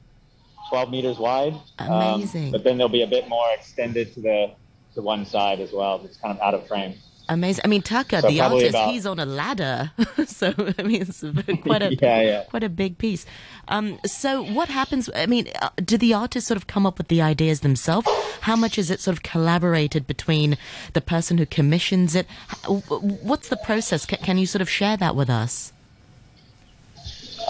12 0.69 0.89
meters 0.89 1.17
wide. 1.17 1.55
Amazing. 1.79 2.45
Um, 2.45 2.51
but 2.51 2.63
then 2.63 2.77
there'll 2.77 2.89
be 2.89 3.01
a 3.03 3.07
bit 3.07 3.27
more 3.27 3.45
extended 3.53 4.13
to 4.13 4.21
the 4.21 4.51
to 4.95 5.01
one 5.01 5.25
side 5.25 5.59
as 5.59 5.71
well. 5.71 6.01
It's 6.05 6.17
kind 6.17 6.37
of 6.37 6.41
out 6.41 6.53
of 6.53 6.67
frame. 6.67 6.95
Amazing. 7.29 7.61
I 7.63 7.67
mean, 7.67 7.81
Taka, 7.81 8.21
so 8.21 8.27
the 8.27 8.41
artist, 8.41 8.69
about... 8.71 8.91
he's 8.91 9.05
on 9.05 9.19
a 9.19 9.25
ladder. 9.25 9.91
so, 10.25 10.53
I 10.77 10.83
mean, 10.83 11.01
it's 11.01 11.23
quite 11.61 11.81
a, 11.81 11.95
yeah, 12.01 12.21
yeah. 12.21 12.43
quite 12.49 12.63
a 12.63 12.69
big 12.69 12.97
piece. 12.97 13.25
Um, 13.67 13.99
so 14.05 14.43
what 14.43 14.69
happens? 14.69 15.09
I 15.15 15.25
mean, 15.27 15.47
uh, 15.61 15.69
do 15.77 15.97
the 15.97 16.13
artists 16.13 16.47
sort 16.47 16.57
of 16.57 16.67
come 16.67 16.85
up 16.85 16.97
with 16.97 17.07
the 17.07 17.21
ideas 17.21 17.61
themselves? 17.61 18.07
How 18.41 18.55
much 18.55 18.77
is 18.77 18.91
it 18.91 18.99
sort 18.99 19.15
of 19.15 19.23
collaborated 19.23 20.07
between 20.07 20.57
the 20.93 21.01
person 21.01 21.37
who 21.37 21.45
commissions 21.45 22.15
it? 22.15 22.27
What's 22.67 23.49
the 23.49 23.57
process? 23.57 24.05
Can, 24.05 24.19
can 24.19 24.37
you 24.37 24.45
sort 24.45 24.61
of 24.61 24.69
share 24.69 24.97
that 24.97 25.15
with 25.15 25.29
us? 25.29 25.71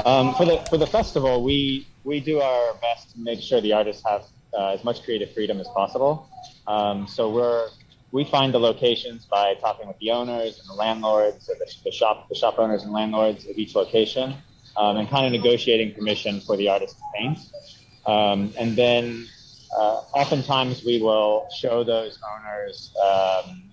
Um, 0.05 0.33
for 0.35 0.45
the 0.45 0.57
for 0.69 0.77
the 0.77 0.87
festival, 0.87 1.43
we 1.43 1.87
we 2.03 2.19
do 2.19 2.39
our 2.39 2.73
best 2.75 3.11
to 3.13 3.19
make 3.19 3.41
sure 3.41 3.61
the 3.61 3.73
artists 3.73 4.03
have 4.07 4.23
uh, 4.53 4.69
as 4.69 4.83
much 4.83 5.03
creative 5.03 5.31
freedom 5.33 5.59
as 5.59 5.67
possible. 5.69 6.29
Um, 6.67 7.07
so 7.07 7.29
we're 7.29 7.69
we 8.11 8.25
find 8.25 8.53
the 8.53 8.59
locations 8.59 9.25
by 9.25 9.55
talking 9.55 9.87
with 9.87 9.97
the 9.99 10.11
owners 10.11 10.59
and 10.59 10.67
the 10.69 10.73
landlords, 10.73 11.49
or 11.49 11.55
the, 11.55 11.71
the 11.85 11.91
shop, 11.91 12.27
the 12.29 12.35
shop 12.35 12.55
owners 12.59 12.83
and 12.83 12.91
landlords 12.91 13.45
of 13.45 13.57
each 13.57 13.75
location, 13.75 14.35
um, 14.77 14.97
and 14.97 15.09
kind 15.09 15.25
of 15.25 15.31
negotiating 15.31 15.93
permission 15.93 16.41
for 16.41 16.57
the 16.57 16.67
artist 16.67 16.97
to 16.97 17.03
paint. 17.15 17.39
Um, 18.05 18.53
and 18.59 18.75
then 18.75 19.27
uh, 19.77 20.01
oftentimes 20.13 20.83
we 20.83 21.01
will 21.01 21.47
show 21.55 21.83
those 21.83 22.19
owners 22.33 22.93
um, 23.01 23.63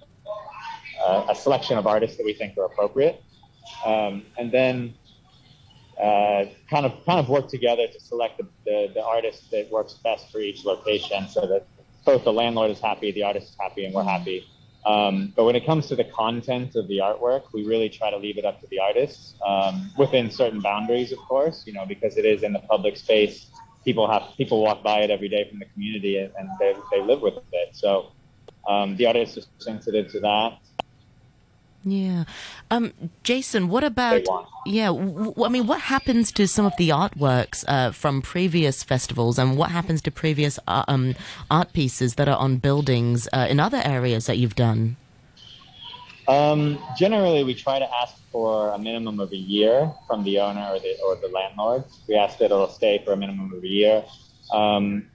uh, 1.05 1.27
a 1.31 1.35
selection 1.35 1.79
of 1.79 1.87
artists 1.87 2.17
that 2.17 2.25
we 2.25 2.35
think 2.35 2.57
are 2.59 2.67
appropriate, 2.67 3.23
um, 3.85 4.25
and 4.37 4.53
then 4.53 4.95
uh, 6.01 6.45
kind 6.71 6.87
of 6.87 6.93
kind 7.05 7.19
of 7.19 7.29
work 7.29 7.49
together 7.49 7.87
to 7.89 8.01
select 8.01 8.39
the, 8.39 8.47
the, 8.65 8.91
the 8.95 9.03
artist 9.03 9.51
that 9.51 9.69
works 9.71 9.95
best 10.05 10.31
for 10.31 10.39
each 10.39 10.65
location, 10.65 11.27
so 11.29 11.47
that 11.47 11.67
both 12.09 12.25
the 12.25 12.33
landlord 12.33 12.71
is 12.71 12.81
happy, 12.81 13.13
the 13.13 13.23
artist 13.23 13.51
is 13.51 13.57
happy, 13.61 13.85
and 13.85 13.93
we're 13.95 14.01
mm-hmm. 14.01 14.09
happy. 14.09 14.47
Um, 14.87 15.35
but 15.37 15.45
when 15.45 15.57
it 15.57 15.67
comes 15.67 15.89
to 15.89 15.97
the 15.97 16.05
content 16.05 16.75
of 16.75 16.89
the 16.89 16.99
artwork, 17.09 17.43
we 17.53 17.67
really 17.67 17.91
try 17.91 18.09
to 18.11 18.17
leave 18.17 18.39
it 18.39 18.47
up 18.47 18.61
to 18.63 18.67
the 18.69 18.79
artists 18.79 19.35
um, 19.47 19.91
within 19.99 20.31
certain 20.31 20.61
boundaries, 20.61 21.13
of 21.13 21.19
course. 21.19 21.65
You 21.67 21.75
know, 21.75 21.85
because 21.85 22.17
it 22.17 22.25
is 22.25 22.43
in 22.43 22.55
the 22.55 22.61
public 22.61 22.97
space. 22.97 23.51
People 23.85 24.11
have 24.11 24.23
people 24.39 24.63
walk 24.63 24.83
by 24.83 25.01
it 25.01 25.11
every 25.11 25.29
day 25.29 25.47
from 25.51 25.59
the 25.59 25.67
community, 25.67 26.17
and 26.17 26.49
they, 26.59 26.75
they 26.91 27.03
live 27.03 27.21
with 27.21 27.35
it. 27.53 27.77
So 27.77 28.13
um, 28.67 28.97
the 28.97 29.05
artist 29.05 29.37
is 29.37 29.47
sensitive 29.59 30.11
to 30.13 30.21
that. 30.21 30.59
Yeah. 31.91 32.25
Um, 32.71 32.93
Jason, 33.23 33.69
what 33.69 33.83
about, 33.83 34.23
yeah, 34.67 34.89
w- 34.89 35.35
I 35.43 35.49
mean, 35.49 35.67
what 35.67 35.81
happens 35.81 36.31
to 36.33 36.47
some 36.47 36.67
of 36.67 36.77
the 36.77 36.91
artworks 36.91 37.65
uh, 37.67 37.93
from 37.93 38.21
previous 38.21 38.83
festivals 38.83 39.39
and 39.39 39.57
what 39.57 39.71
happens 39.71 40.03
to 40.03 40.11
previous 40.11 40.59
uh, 40.69 40.85
um, 40.87 41.15
art 41.51 41.73
pieces 41.73 42.17
that 42.17 42.29
are 42.29 42.37
on 42.37 42.57
buildings 42.57 43.29
uh, 43.33 43.47
in 43.49 43.59
other 43.59 43.81
areas 43.85 44.27
that 44.27 44.37
you've 44.37 44.55
done? 44.55 44.97
Um, 46.27 46.79
generally, 46.99 47.43
we 47.43 47.55
try 47.55 47.79
to 47.79 47.89
ask 48.03 48.15
for 48.31 48.71
a 48.73 48.79
minimum 48.79 49.19
of 49.19 49.33
a 49.33 49.37
year 49.37 49.91
from 50.07 50.25
the 50.25 50.41
owner 50.41 50.69
or 50.73 50.79
the, 50.79 50.95
or 51.03 51.17
the 51.17 51.29
landlord. 51.29 51.85
We 52.07 52.17
ask 52.17 52.37
that 52.39 52.47
it'll 52.47 52.69
stay 52.69 53.01
for 53.03 53.15
a 53.15 53.17
minimum 53.17 53.55
of 53.55 53.65
a 53.65 53.69
year. 53.69 54.05
Um, 54.53 55.09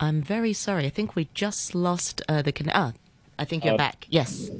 I'm 0.00 0.22
very 0.22 0.54
sorry. 0.54 0.86
I 0.86 0.88
think 0.88 1.14
we 1.14 1.28
just 1.34 1.74
lost 1.74 2.22
uh, 2.26 2.40
the 2.40 2.52
con- 2.52 2.72
ah, 2.72 2.92
I 3.40 3.46
think 3.46 3.64
you're 3.64 3.74
uh, 3.74 3.78
back. 3.78 4.06
Yes. 4.10 4.50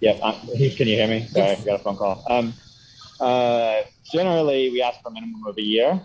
Yeah. 0.00 0.18
Uh, 0.20 0.32
can 0.76 0.88
you 0.88 0.96
hear 0.96 1.06
me? 1.06 1.28
Sorry, 1.28 1.46
yes. 1.46 1.62
I 1.62 1.64
got 1.64 1.80
a 1.80 1.84
phone 1.84 1.96
call. 1.96 2.24
Um, 2.28 2.52
uh, 3.20 3.82
generally, 4.12 4.70
we 4.70 4.82
ask 4.82 5.00
for 5.00 5.10
a 5.10 5.12
minimum 5.12 5.46
of 5.46 5.56
a 5.56 5.62
year 5.62 6.00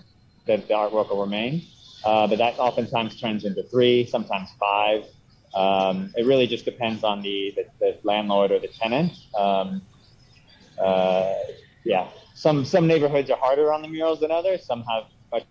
that 0.46 0.68
the 0.68 0.74
artwork 0.76 1.10
will 1.10 1.20
remain, 1.20 1.64
uh, 2.06 2.28
but 2.28 2.38
that 2.38 2.60
oftentimes 2.60 3.20
turns 3.20 3.44
into 3.44 3.64
three, 3.64 4.06
sometimes 4.06 4.50
five. 4.60 5.06
Um, 5.56 6.14
it 6.16 6.28
really 6.28 6.46
just 6.46 6.64
depends 6.64 7.04
on 7.04 7.24
the, 7.24 7.56
the, 7.58 7.66
the 7.80 7.98
landlord 8.04 8.52
or 8.52 8.60
the 8.60 8.68
tenant. 8.68 9.12
Um, 9.36 9.82
uh, 10.80 11.34
yeah, 11.86 12.08
some 12.36 12.66
some 12.66 12.86
neighborhoods 12.86 13.32
are 13.32 13.38
harder 13.38 13.74
on 13.74 13.82
the 13.82 13.88
murals 13.88 14.20
than 14.20 14.30
others. 14.30 14.64
Some 14.64 14.84
have 14.84 15.06
much 15.32 15.46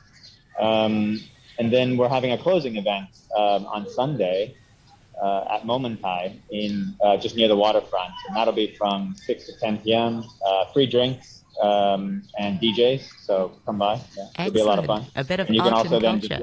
Um, 0.60 1.20
and 1.60 1.72
then 1.72 1.98
we're 1.98 2.10
having 2.10 2.31
a 2.31 2.38
closing 2.38 2.77
event 2.77 3.10
um, 3.38 3.65
on 3.65 3.89
Sunday 3.89 4.55
uh, 5.22 5.55
at 5.55 5.63
Momontai 5.63 6.39
in 6.50 6.96
uh, 7.03 7.17
just 7.17 7.36
near 7.36 7.48
the 7.48 7.55
waterfront, 7.55 8.13
and 8.27 8.36
that'll 8.36 8.53
be 8.53 8.75
from 8.75 9.15
6 9.15 9.46
to 9.46 9.60
10 9.60 9.77
p.m. 9.79 10.24
Uh, 10.46 10.65
free 10.74 10.88
drinks 10.88 11.43
um, 11.62 12.24
and 12.39 12.60
DJs, 12.60 13.03
so 13.20 13.51
come 13.65 13.77
by. 13.77 14.01
Yeah, 14.17 14.27
it'll 14.39 14.53
be 14.53 14.60
a 14.62 14.65
lot 14.65 14.79
of 14.79 14.86
fun. 14.86 15.05
A 15.15 15.24
bit 15.24 15.39
of 15.39 15.48
and 15.48 15.55
you 15.55 15.62
can 15.62 15.74
also 15.74 16.00
and 16.00 16.22
culture. 16.22 16.39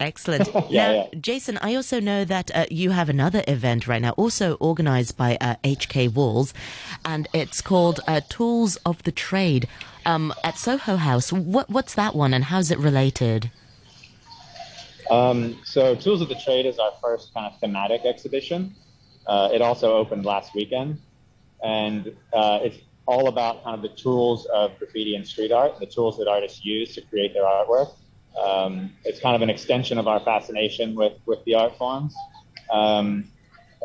Excellent. 0.00 0.48
Yeah, 0.70 0.92
now, 0.92 0.92
yeah. 1.12 1.18
Jason, 1.20 1.58
I 1.60 1.74
also 1.74 2.00
know 2.00 2.24
that 2.24 2.50
uh, 2.54 2.64
you 2.70 2.90
have 2.90 3.08
another 3.08 3.42
event 3.48 3.86
right 3.86 4.00
now, 4.00 4.12
also 4.12 4.54
organized 4.54 5.16
by 5.16 5.36
uh, 5.40 5.56
HK 5.64 6.14
Walls, 6.14 6.54
and 7.04 7.28
it's 7.34 7.60
called 7.60 8.00
uh, 8.06 8.20
Tools 8.28 8.76
of 8.86 9.02
the 9.02 9.12
Trade 9.12 9.68
um, 10.06 10.32
at 10.44 10.56
Soho 10.56 10.96
House. 10.96 11.32
What, 11.32 11.68
what's 11.68 11.94
that 11.94 12.14
one, 12.14 12.32
and 12.32 12.44
how's 12.44 12.70
it 12.70 12.78
related? 12.78 13.50
Um, 15.10 15.58
so 15.64 15.94
Tools 15.94 16.20
of 16.20 16.28
the 16.28 16.36
Trade 16.36 16.66
is 16.66 16.78
our 16.78 16.92
first 17.02 17.34
kind 17.34 17.52
of 17.52 17.58
thematic 17.60 18.02
exhibition. 18.04 18.74
Uh, 19.26 19.50
it 19.52 19.60
also 19.60 19.94
opened 19.94 20.24
last 20.24 20.54
weekend, 20.54 21.00
and 21.62 22.14
uh, 22.32 22.60
it's 22.62 22.78
all 23.06 23.28
about 23.28 23.64
kind 23.64 23.74
of 23.74 23.82
the 23.82 23.96
tools 23.96 24.46
of 24.46 24.78
graffiti 24.78 25.16
and 25.16 25.26
street 25.26 25.52
art, 25.52 25.78
the 25.80 25.86
tools 25.86 26.16
that 26.18 26.28
artists 26.28 26.64
use 26.64 26.94
to 26.94 27.00
create 27.02 27.34
their 27.34 27.42
artwork. 27.42 27.92
Um, 28.40 28.92
it's 29.04 29.20
kind 29.20 29.34
of 29.34 29.42
an 29.42 29.50
extension 29.50 29.98
of 29.98 30.06
our 30.06 30.20
fascination 30.20 30.94
with 30.94 31.14
with 31.26 31.44
the 31.44 31.54
art 31.54 31.76
forms. 31.76 32.14
Um, 32.72 33.24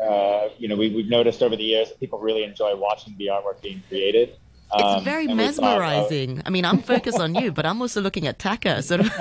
uh, 0.01 0.50
you 0.58 0.67
know, 0.67 0.75
we, 0.75 0.89
we've 0.94 1.10
noticed 1.10 1.41
over 1.41 1.55
the 1.55 1.63
years 1.63 1.89
that 1.89 2.00
people 2.00 2.20
really 2.20 2.44
enjoy 2.44 2.75
watching 2.75 3.15
the 3.17 3.27
artwork 3.27 3.62
being 3.62 3.82
created. 3.88 4.36
It's 4.74 4.84
Um, 4.84 5.03
very 5.03 5.25
and 5.25 5.38
we 5.38 5.48
thought, 5.48 5.63
oh, 5.63 5.79
mesmerizing. 5.79 6.41
I 6.46 6.50
mean, 6.50 6.65
I'm 6.65 6.82
focused 6.82 7.20
on 7.20 7.34
you, 7.34 7.51
but 7.51 7.65
I'm 7.65 7.82
also 7.82 8.01
looking 8.01 8.27
at 8.27 8.38
Taka. 8.38 8.82
Sort 8.84 9.01
of, 9.01 9.12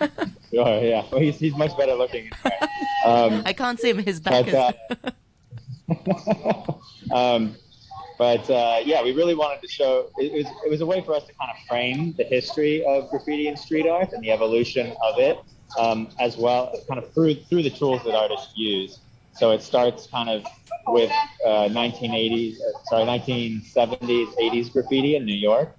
Sure, 0.52 0.82
yeah. 0.82 1.04
Well, 1.10 1.20
he's, 1.20 1.38
he's 1.38 1.56
much 1.56 1.76
better 1.76 1.94
looking. 1.94 2.30
Um, 3.04 3.42
I 3.44 3.52
can't 3.52 3.80
see 3.80 3.90
him. 3.90 3.98
His 3.98 4.20
back 4.20 4.46
but, 4.46 4.76
is. 4.88 5.12
uh, 5.90 6.72
um, 7.12 7.56
but 8.16 8.48
uh, 8.48 8.78
yeah, 8.84 9.02
we 9.02 9.10
really 9.10 9.34
wanted 9.34 9.60
to 9.60 9.66
show. 9.66 10.08
It 10.18 10.32
was 10.32 10.46
it 10.64 10.70
was 10.70 10.82
a 10.82 10.86
way 10.86 11.00
for 11.00 11.12
us 11.12 11.24
to 11.24 11.32
kind 11.34 11.50
of 11.50 11.66
frame 11.66 12.14
the 12.16 12.22
history 12.22 12.84
of 12.86 13.10
graffiti 13.10 13.48
and 13.48 13.58
street 13.58 13.88
art 13.88 14.12
and 14.12 14.22
the 14.22 14.30
evolution 14.30 14.94
of 15.02 15.18
it, 15.18 15.36
um, 15.80 16.10
as 16.20 16.36
well, 16.36 16.72
kind 16.88 17.02
of 17.02 17.12
through 17.12 17.34
through 17.34 17.64
the 17.64 17.70
tools 17.70 18.04
that 18.04 18.14
artists 18.14 18.52
use. 18.54 19.00
So 19.34 19.50
it 19.50 19.62
starts 19.62 20.06
kind 20.06 20.30
of 20.30 20.44
with 20.86 21.10
uh, 21.44 21.68
1980s, 21.70 22.54
uh, 22.54 22.84
sorry, 22.84 23.04
1970s, 23.04 24.36
80s 24.36 24.72
graffiti 24.72 25.16
in 25.16 25.24
New 25.24 25.34
York. 25.34 25.74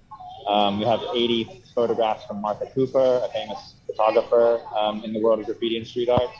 Um, 0.46 0.78
we 0.78 0.84
have 0.84 1.00
80 1.14 1.62
photographs 1.74 2.26
from 2.26 2.42
Martha 2.42 2.66
Cooper, 2.74 3.22
a 3.24 3.28
famous 3.32 3.76
photographer 3.94 4.60
um, 4.76 5.04
in 5.04 5.12
the 5.12 5.20
world 5.20 5.40
of 5.40 5.46
graffiti 5.46 5.76
and 5.76 5.86
street 5.86 6.08
art. 6.08 6.30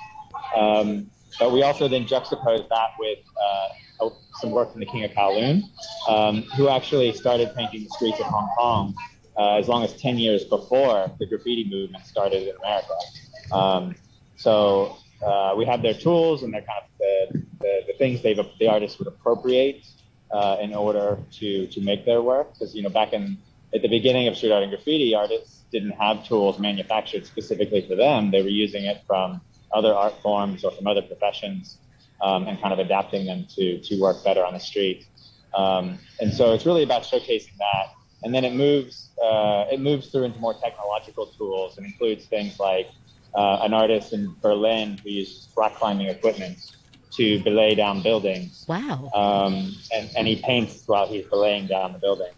Um, 0.57 1.11
but 1.39 1.53
we 1.53 1.63
also 1.63 1.89
then 1.89 2.05
juxtapose 2.05 2.69
that 2.69 2.91
with 2.99 3.19
uh, 3.41 4.09
some 4.41 4.51
work 4.51 4.73
from 4.73 4.81
the 4.81 4.87
King 4.87 5.05
of 5.05 5.11
Kowloon, 5.13 5.63
um, 6.09 6.43
who 6.57 6.69
actually 6.69 7.13
started 7.13 7.55
painting 7.55 7.85
the 7.85 7.91
streets 7.91 8.21
of 8.21 8.27
Hong 8.27 8.49
Kong 8.59 8.95
uh, 9.37 9.57
as 9.57 9.69
long 9.69 9.83
as 9.85 9.95
10 10.01 10.19
years 10.19 10.45
before 10.45 11.11
the 11.19 11.27
graffiti 11.27 11.69
movement 11.69 12.05
started 12.05 12.49
in 12.49 12.57
America. 12.57 12.95
Um, 13.53 13.95
so 14.37 14.97
uh, 15.25 15.55
we 15.57 15.65
have 15.65 15.83
their 15.83 15.95
tools 15.95 16.43
and 16.43 16.53
their 16.53 16.63
kind 16.63 16.83
of 16.83 16.91
the, 16.99 17.45
the, 17.61 17.81
the 17.89 17.93
things 17.99 18.23
they 18.23 18.35
the 18.35 18.69
artists 18.69 18.99
would 18.99 19.09
appropriate 19.09 19.85
uh, 20.31 20.57
in 20.61 20.75
order 20.75 21.19
to 21.33 21.67
to 21.69 21.81
make 21.81 22.05
their 22.05 22.23
work. 22.23 22.53
Because 22.53 22.75
you 22.75 22.83
know 22.83 22.89
back 22.89 23.13
in 23.13 23.39
at 23.75 23.83
the 23.83 23.89
beginning 23.89 24.29
of 24.29 24.37
street 24.37 24.53
art 24.53 24.63
and 24.63 24.71
graffiti, 24.71 25.15
artists 25.15 25.54
didn't 25.75 25.97
have 26.07 26.25
tools 26.27 26.59
manufactured 26.59 27.27
specifically 27.27 27.83
for 27.89 27.97
them. 27.97 28.31
They 28.31 28.43
were 28.43 28.57
using 28.67 28.85
it 28.85 29.03
from 29.09 29.41
other 29.73 29.93
art 29.93 30.15
forms 30.23 30.65
or 30.65 30.71
from 30.71 30.87
other 30.87 31.03
professions 31.03 31.79
um, 32.23 32.47
and 32.47 32.61
kind 32.63 32.73
of 32.73 32.79
adapting 32.79 33.27
them 33.27 33.47
to 33.57 33.81
to 33.81 34.01
work 34.01 34.23
better 34.25 34.45
on 34.49 34.55
the 34.55 34.65
street. 34.71 35.01
Um, 35.63 35.99
and 36.21 36.33
so 36.33 36.53
it's 36.55 36.65
really 36.65 36.85
about 36.85 37.03
showcasing 37.03 37.57
that. 37.59 37.87
And 38.23 38.35
then 38.35 38.45
it 38.45 38.55
moves 38.55 39.11
uh, 39.23 39.75
it 39.75 39.81
moves 39.81 40.11
through 40.11 40.25
into 40.29 40.39
more 40.39 40.55
technological 40.55 41.27
tools 41.39 41.77
and 41.77 41.85
includes 41.87 42.25
things 42.27 42.59
like 42.59 42.89
uh, 43.35 43.67
an 43.67 43.75
artist 43.75 44.13
in 44.13 44.35
Berlin 44.41 44.99
who 45.03 45.11
uses 45.11 45.49
rock 45.57 45.75
climbing 45.75 46.07
equipment 46.07 46.57
to 47.17 47.43
belay 47.43 47.75
down 47.75 48.03
buildings. 48.03 48.65
Wow. 48.69 49.11
Um, 49.13 49.75
and, 49.95 50.11
and 50.17 50.27
he 50.27 50.37
paints 50.37 50.83
while 50.87 51.07
he's 51.07 51.27
belaying 51.27 51.67
down 51.67 51.93
the 51.93 51.99
building. 51.99 52.33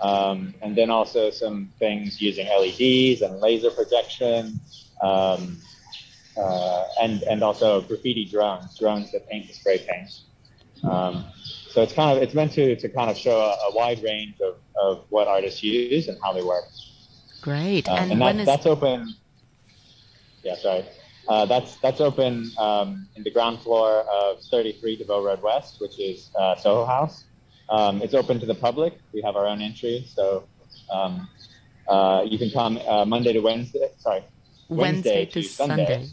Um, 0.00 0.54
and 0.60 0.76
then 0.76 0.90
also 0.90 1.30
some 1.30 1.70
things 1.78 2.20
using 2.20 2.46
LEDs 2.46 3.22
and 3.22 3.40
laser 3.40 3.70
projection, 3.70 4.60
um, 5.00 5.58
uh, 6.36 6.84
and 7.00 7.22
and 7.22 7.42
also 7.42 7.80
graffiti 7.80 8.26
drones, 8.26 8.78
drones 8.78 9.10
that 9.12 9.28
paint 9.28 9.46
with 9.46 9.56
spray 9.56 9.78
paint. 9.78 10.20
Um, 10.84 11.24
so 11.70 11.82
it's 11.82 11.94
kind 11.94 12.16
of 12.16 12.22
it's 12.22 12.34
meant 12.34 12.52
to 12.52 12.76
to 12.76 12.88
kind 12.88 13.10
of 13.10 13.16
show 13.16 13.38
a, 13.40 13.70
a 13.70 13.74
wide 13.74 14.02
range 14.02 14.40
of, 14.40 14.56
of 14.80 15.04
what 15.08 15.28
artists 15.28 15.62
use 15.62 16.08
and 16.08 16.18
how 16.22 16.32
they 16.32 16.42
work. 16.42 16.64
Great. 17.40 17.88
Uh, 17.88 17.92
and 17.92 18.12
and 18.12 18.20
when 18.20 18.36
that, 18.36 18.42
is 18.42 18.46
that's 18.46 18.66
open. 18.66 19.14
Yeah, 20.42 20.56
sorry. 20.56 20.84
Uh, 21.28 21.44
that's 21.46 21.76
that's 21.76 22.00
open 22.00 22.50
um, 22.58 23.08
in 23.16 23.22
the 23.24 23.30
ground 23.30 23.60
floor 23.60 24.04
of 24.12 24.40
33 24.50 24.96
Des 24.96 25.04
Voeux 25.04 25.24
Road 25.24 25.42
West, 25.42 25.80
which 25.80 25.98
is 25.98 26.30
uh, 26.38 26.54
Soho 26.56 26.84
House. 26.84 27.24
Um, 27.68 28.02
it's 28.02 28.14
open 28.14 28.38
to 28.40 28.46
the 28.46 28.54
public. 28.54 28.98
We 29.12 29.22
have 29.22 29.36
our 29.36 29.46
own 29.46 29.60
entry, 29.60 30.04
so 30.08 30.44
um, 30.92 31.28
uh, 31.88 32.22
you 32.26 32.38
can 32.38 32.50
come 32.50 32.78
uh, 32.86 33.04
Monday 33.04 33.32
to 33.32 33.40
Wednesday. 33.40 33.90
Sorry, 33.98 34.22
Wednesday 34.68 35.24
to 35.26 35.42
Sunday. 35.42 36.06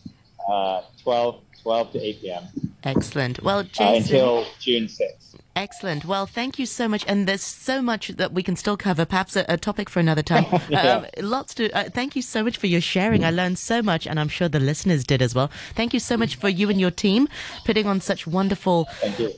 uh, 0.49 0.81
12 1.03 1.41
12 1.61 1.91
to 1.93 1.99
8 2.01 2.21
p.m. 2.21 2.43
Excellent. 2.83 3.41
Well, 3.43 3.59
Uh, 3.59 3.63
Jason. 3.63 3.95
until 4.03 4.45
June 4.59 4.85
6th. 4.87 5.35
Excellent. 5.55 6.03
Well, 6.03 6.25
thank 6.25 6.57
you 6.57 6.65
so 6.65 6.87
much. 6.87 7.05
And 7.07 7.27
there's 7.27 7.43
so 7.43 7.79
much 7.79 8.07
that 8.07 8.33
we 8.33 8.41
can 8.41 8.55
still 8.55 8.75
cover. 8.75 9.05
Perhaps 9.05 9.35
a, 9.35 9.45
a 9.47 9.55
topic 9.55 9.87
for 9.87 9.99
another 9.99 10.23
time. 10.23 10.45
Yeah. 10.69 10.81
um, 10.97 11.05
lots 11.19 11.53
to. 11.55 11.69
Uh, 11.71 11.89
thank 11.89 12.15
you 12.15 12.23
so 12.23 12.43
much 12.43 12.57
for 12.57 12.65
your 12.65 12.81
sharing. 12.81 13.23
I 13.23 13.29
learned 13.29 13.59
so 13.59 13.83
much, 13.83 14.07
and 14.07 14.19
I'm 14.19 14.29
sure 14.29 14.49
the 14.49 14.59
listeners 14.59 15.03
did 15.03 15.21
as 15.21 15.35
well. 15.35 15.51
Thank 15.75 15.93
you 15.93 15.99
so 15.99 16.17
much 16.17 16.35
for 16.37 16.49
you 16.49 16.69
and 16.71 16.79
your 16.79 16.89
team 16.89 17.27
putting 17.65 17.85
on 17.85 18.01
such 18.01 18.25
wonderful 18.25 18.87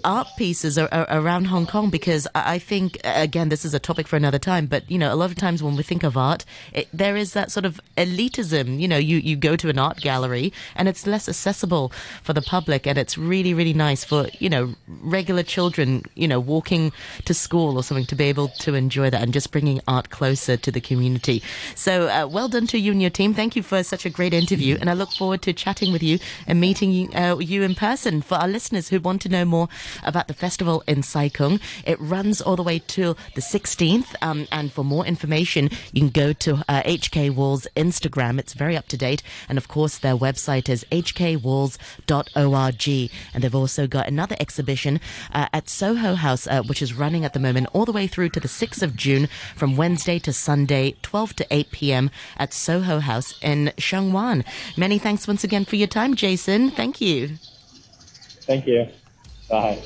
art 0.05 0.27
pieces 0.37 0.77
a- 0.77 0.87
a- 0.91 1.19
around 1.19 1.45
Hong 1.45 1.65
Kong. 1.65 1.89
Because 1.89 2.27
I 2.33 2.55
I 2.55 2.59
think 2.59 2.97
again, 3.03 3.49
this 3.49 3.65
is 3.65 3.73
a 3.73 3.79
topic 3.79 4.07
for 4.07 4.15
another 4.15 4.39
time. 4.39 4.67
But 4.67 4.89
you 4.89 4.97
know, 4.97 5.13
a 5.13 5.17
lot 5.17 5.31
of 5.31 5.35
times 5.35 5.61
when 5.61 5.75
we 5.75 5.83
think 5.83 6.03
of 6.03 6.15
art, 6.15 6.45
it, 6.71 6.87
there 6.93 7.17
is 7.17 7.33
that 7.33 7.51
sort 7.51 7.65
of 7.65 7.81
elitism. 7.97 8.79
You 8.79 8.87
know, 8.87 8.97
you 8.97 9.17
you 9.17 9.35
go 9.35 9.57
to 9.57 9.67
an 9.67 9.77
art 9.79 9.97
gallery 9.97 10.53
and 10.75 10.87
it's 10.87 11.05
less 11.05 11.27
accessible 11.27 11.91
for 12.23 12.31
the 12.31 12.41
public, 12.41 12.87
and 12.87 12.97
it's 12.97 13.17
really 13.17 13.53
really 13.53 13.73
nice 13.73 14.05
for 14.05 14.27
you 14.39 14.49
know 14.49 14.75
regular 14.87 15.43
children 15.43 16.04
you 16.15 16.27
know, 16.27 16.39
walking 16.39 16.91
to 17.25 17.33
school 17.33 17.77
or 17.77 17.83
something 17.83 18.05
to 18.05 18.15
be 18.15 18.25
able 18.25 18.49
to 18.59 18.75
enjoy 18.75 19.09
that 19.09 19.21
and 19.21 19.33
just 19.33 19.51
bringing 19.51 19.81
art 19.87 20.09
closer 20.09 20.57
to 20.57 20.71
the 20.71 20.81
community. 20.81 21.41
So, 21.75 22.07
uh, 22.07 22.27
well 22.27 22.47
done 22.47 22.67
to 22.67 22.77
you 22.77 22.91
and 22.91 23.01
your 23.01 23.09
team. 23.09 23.33
Thank 23.33 23.55
you 23.55 23.63
for 23.63 23.83
such 23.83 24.05
a 24.05 24.09
great 24.09 24.33
interview. 24.33 24.77
And 24.79 24.89
I 24.89 24.93
look 24.93 25.11
forward 25.11 25.41
to 25.43 25.53
chatting 25.53 25.91
with 25.91 26.03
you 26.03 26.19
and 26.47 26.61
meeting 26.61 26.91
you, 26.91 27.09
uh, 27.11 27.37
you 27.39 27.63
in 27.63 27.75
person. 27.75 28.21
For 28.21 28.35
our 28.35 28.47
listeners 28.47 28.89
who 28.89 28.99
want 28.99 29.21
to 29.23 29.29
know 29.29 29.45
more 29.45 29.67
about 30.03 30.27
the 30.27 30.33
festival 30.33 30.83
in 30.87 31.03
Sai 31.03 31.29
Kung, 31.29 31.59
it 31.85 31.99
runs 31.99 32.41
all 32.41 32.55
the 32.55 32.63
way 32.63 32.79
till 32.79 33.17
the 33.33 33.41
16th. 33.41 34.15
Um, 34.21 34.47
and 34.51 34.71
for 34.71 34.83
more 34.83 35.05
information, 35.05 35.69
you 35.91 36.01
can 36.01 36.09
go 36.09 36.33
to 36.33 36.63
uh, 36.67 36.83
HK 36.83 37.33
Walls 37.35 37.67
Instagram. 37.75 38.39
It's 38.39 38.53
very 38.53 38.77
up 38.77 38.87
to 38.89 38.97
date. 38.97 39.23
And 39.49 39.57
of 39.57 39.67
course, 39.67 39.97
their 39.97 40.15
website 40.15 40.69
is 40.69 40.85
hkwalls.org. 40.91 42.87
And 43.33 43.43
they've 43.43 43.55
also 43.55 43.87
got 43.87 44.07
another 44.07 44.35
exhibition 44.39 44.99
uh, 45.33 45.47
at 45.53 45.69
Soho 45.95 46.15
House, 46.15 46.45
uh, 46.47 46.61
which 46.63 46.81
is 46.81 46.93
running 46.93 47.23
at 47.23 47.31
the 47.31 47.39
moment 47.39 47.67
all 47.71 47.85
the 47.85 47.93
way 47.93 48.05
through 48.05 48.27
to 48.29 48.39
the 48.41 48.49
6th 48.49 48.81
of 48.81 48.97
June 48.97 49.29
from 49.55 49.77
Wednesday 49.77 50.19
to 50.19 50.33
Sunday, 50.33 50.95
12 51.03 51.33
to 51.37 51.47
8 51.49 51.71
p.m. 51.71 52.11
at 52.35 52.51
Soho 52.51 52.99
House 52.99 53.39
in 53.41 53.71
Sheung 53.77 54.11
Wan. 54.11 54.43
Many 54.75 54.99
thanks 54.99 55.25
once 55.25 55.45
again 55.45 55.63
for 55.63 55.77
your 55.77 55.87
time, 55.87 56.15
Jason. 56.15 56.69
Thank 56.69 56.99
you. 56.99 57.37
Thank 58.41 58.67
you. 58.67 58.89
Bye. 59.49 59.81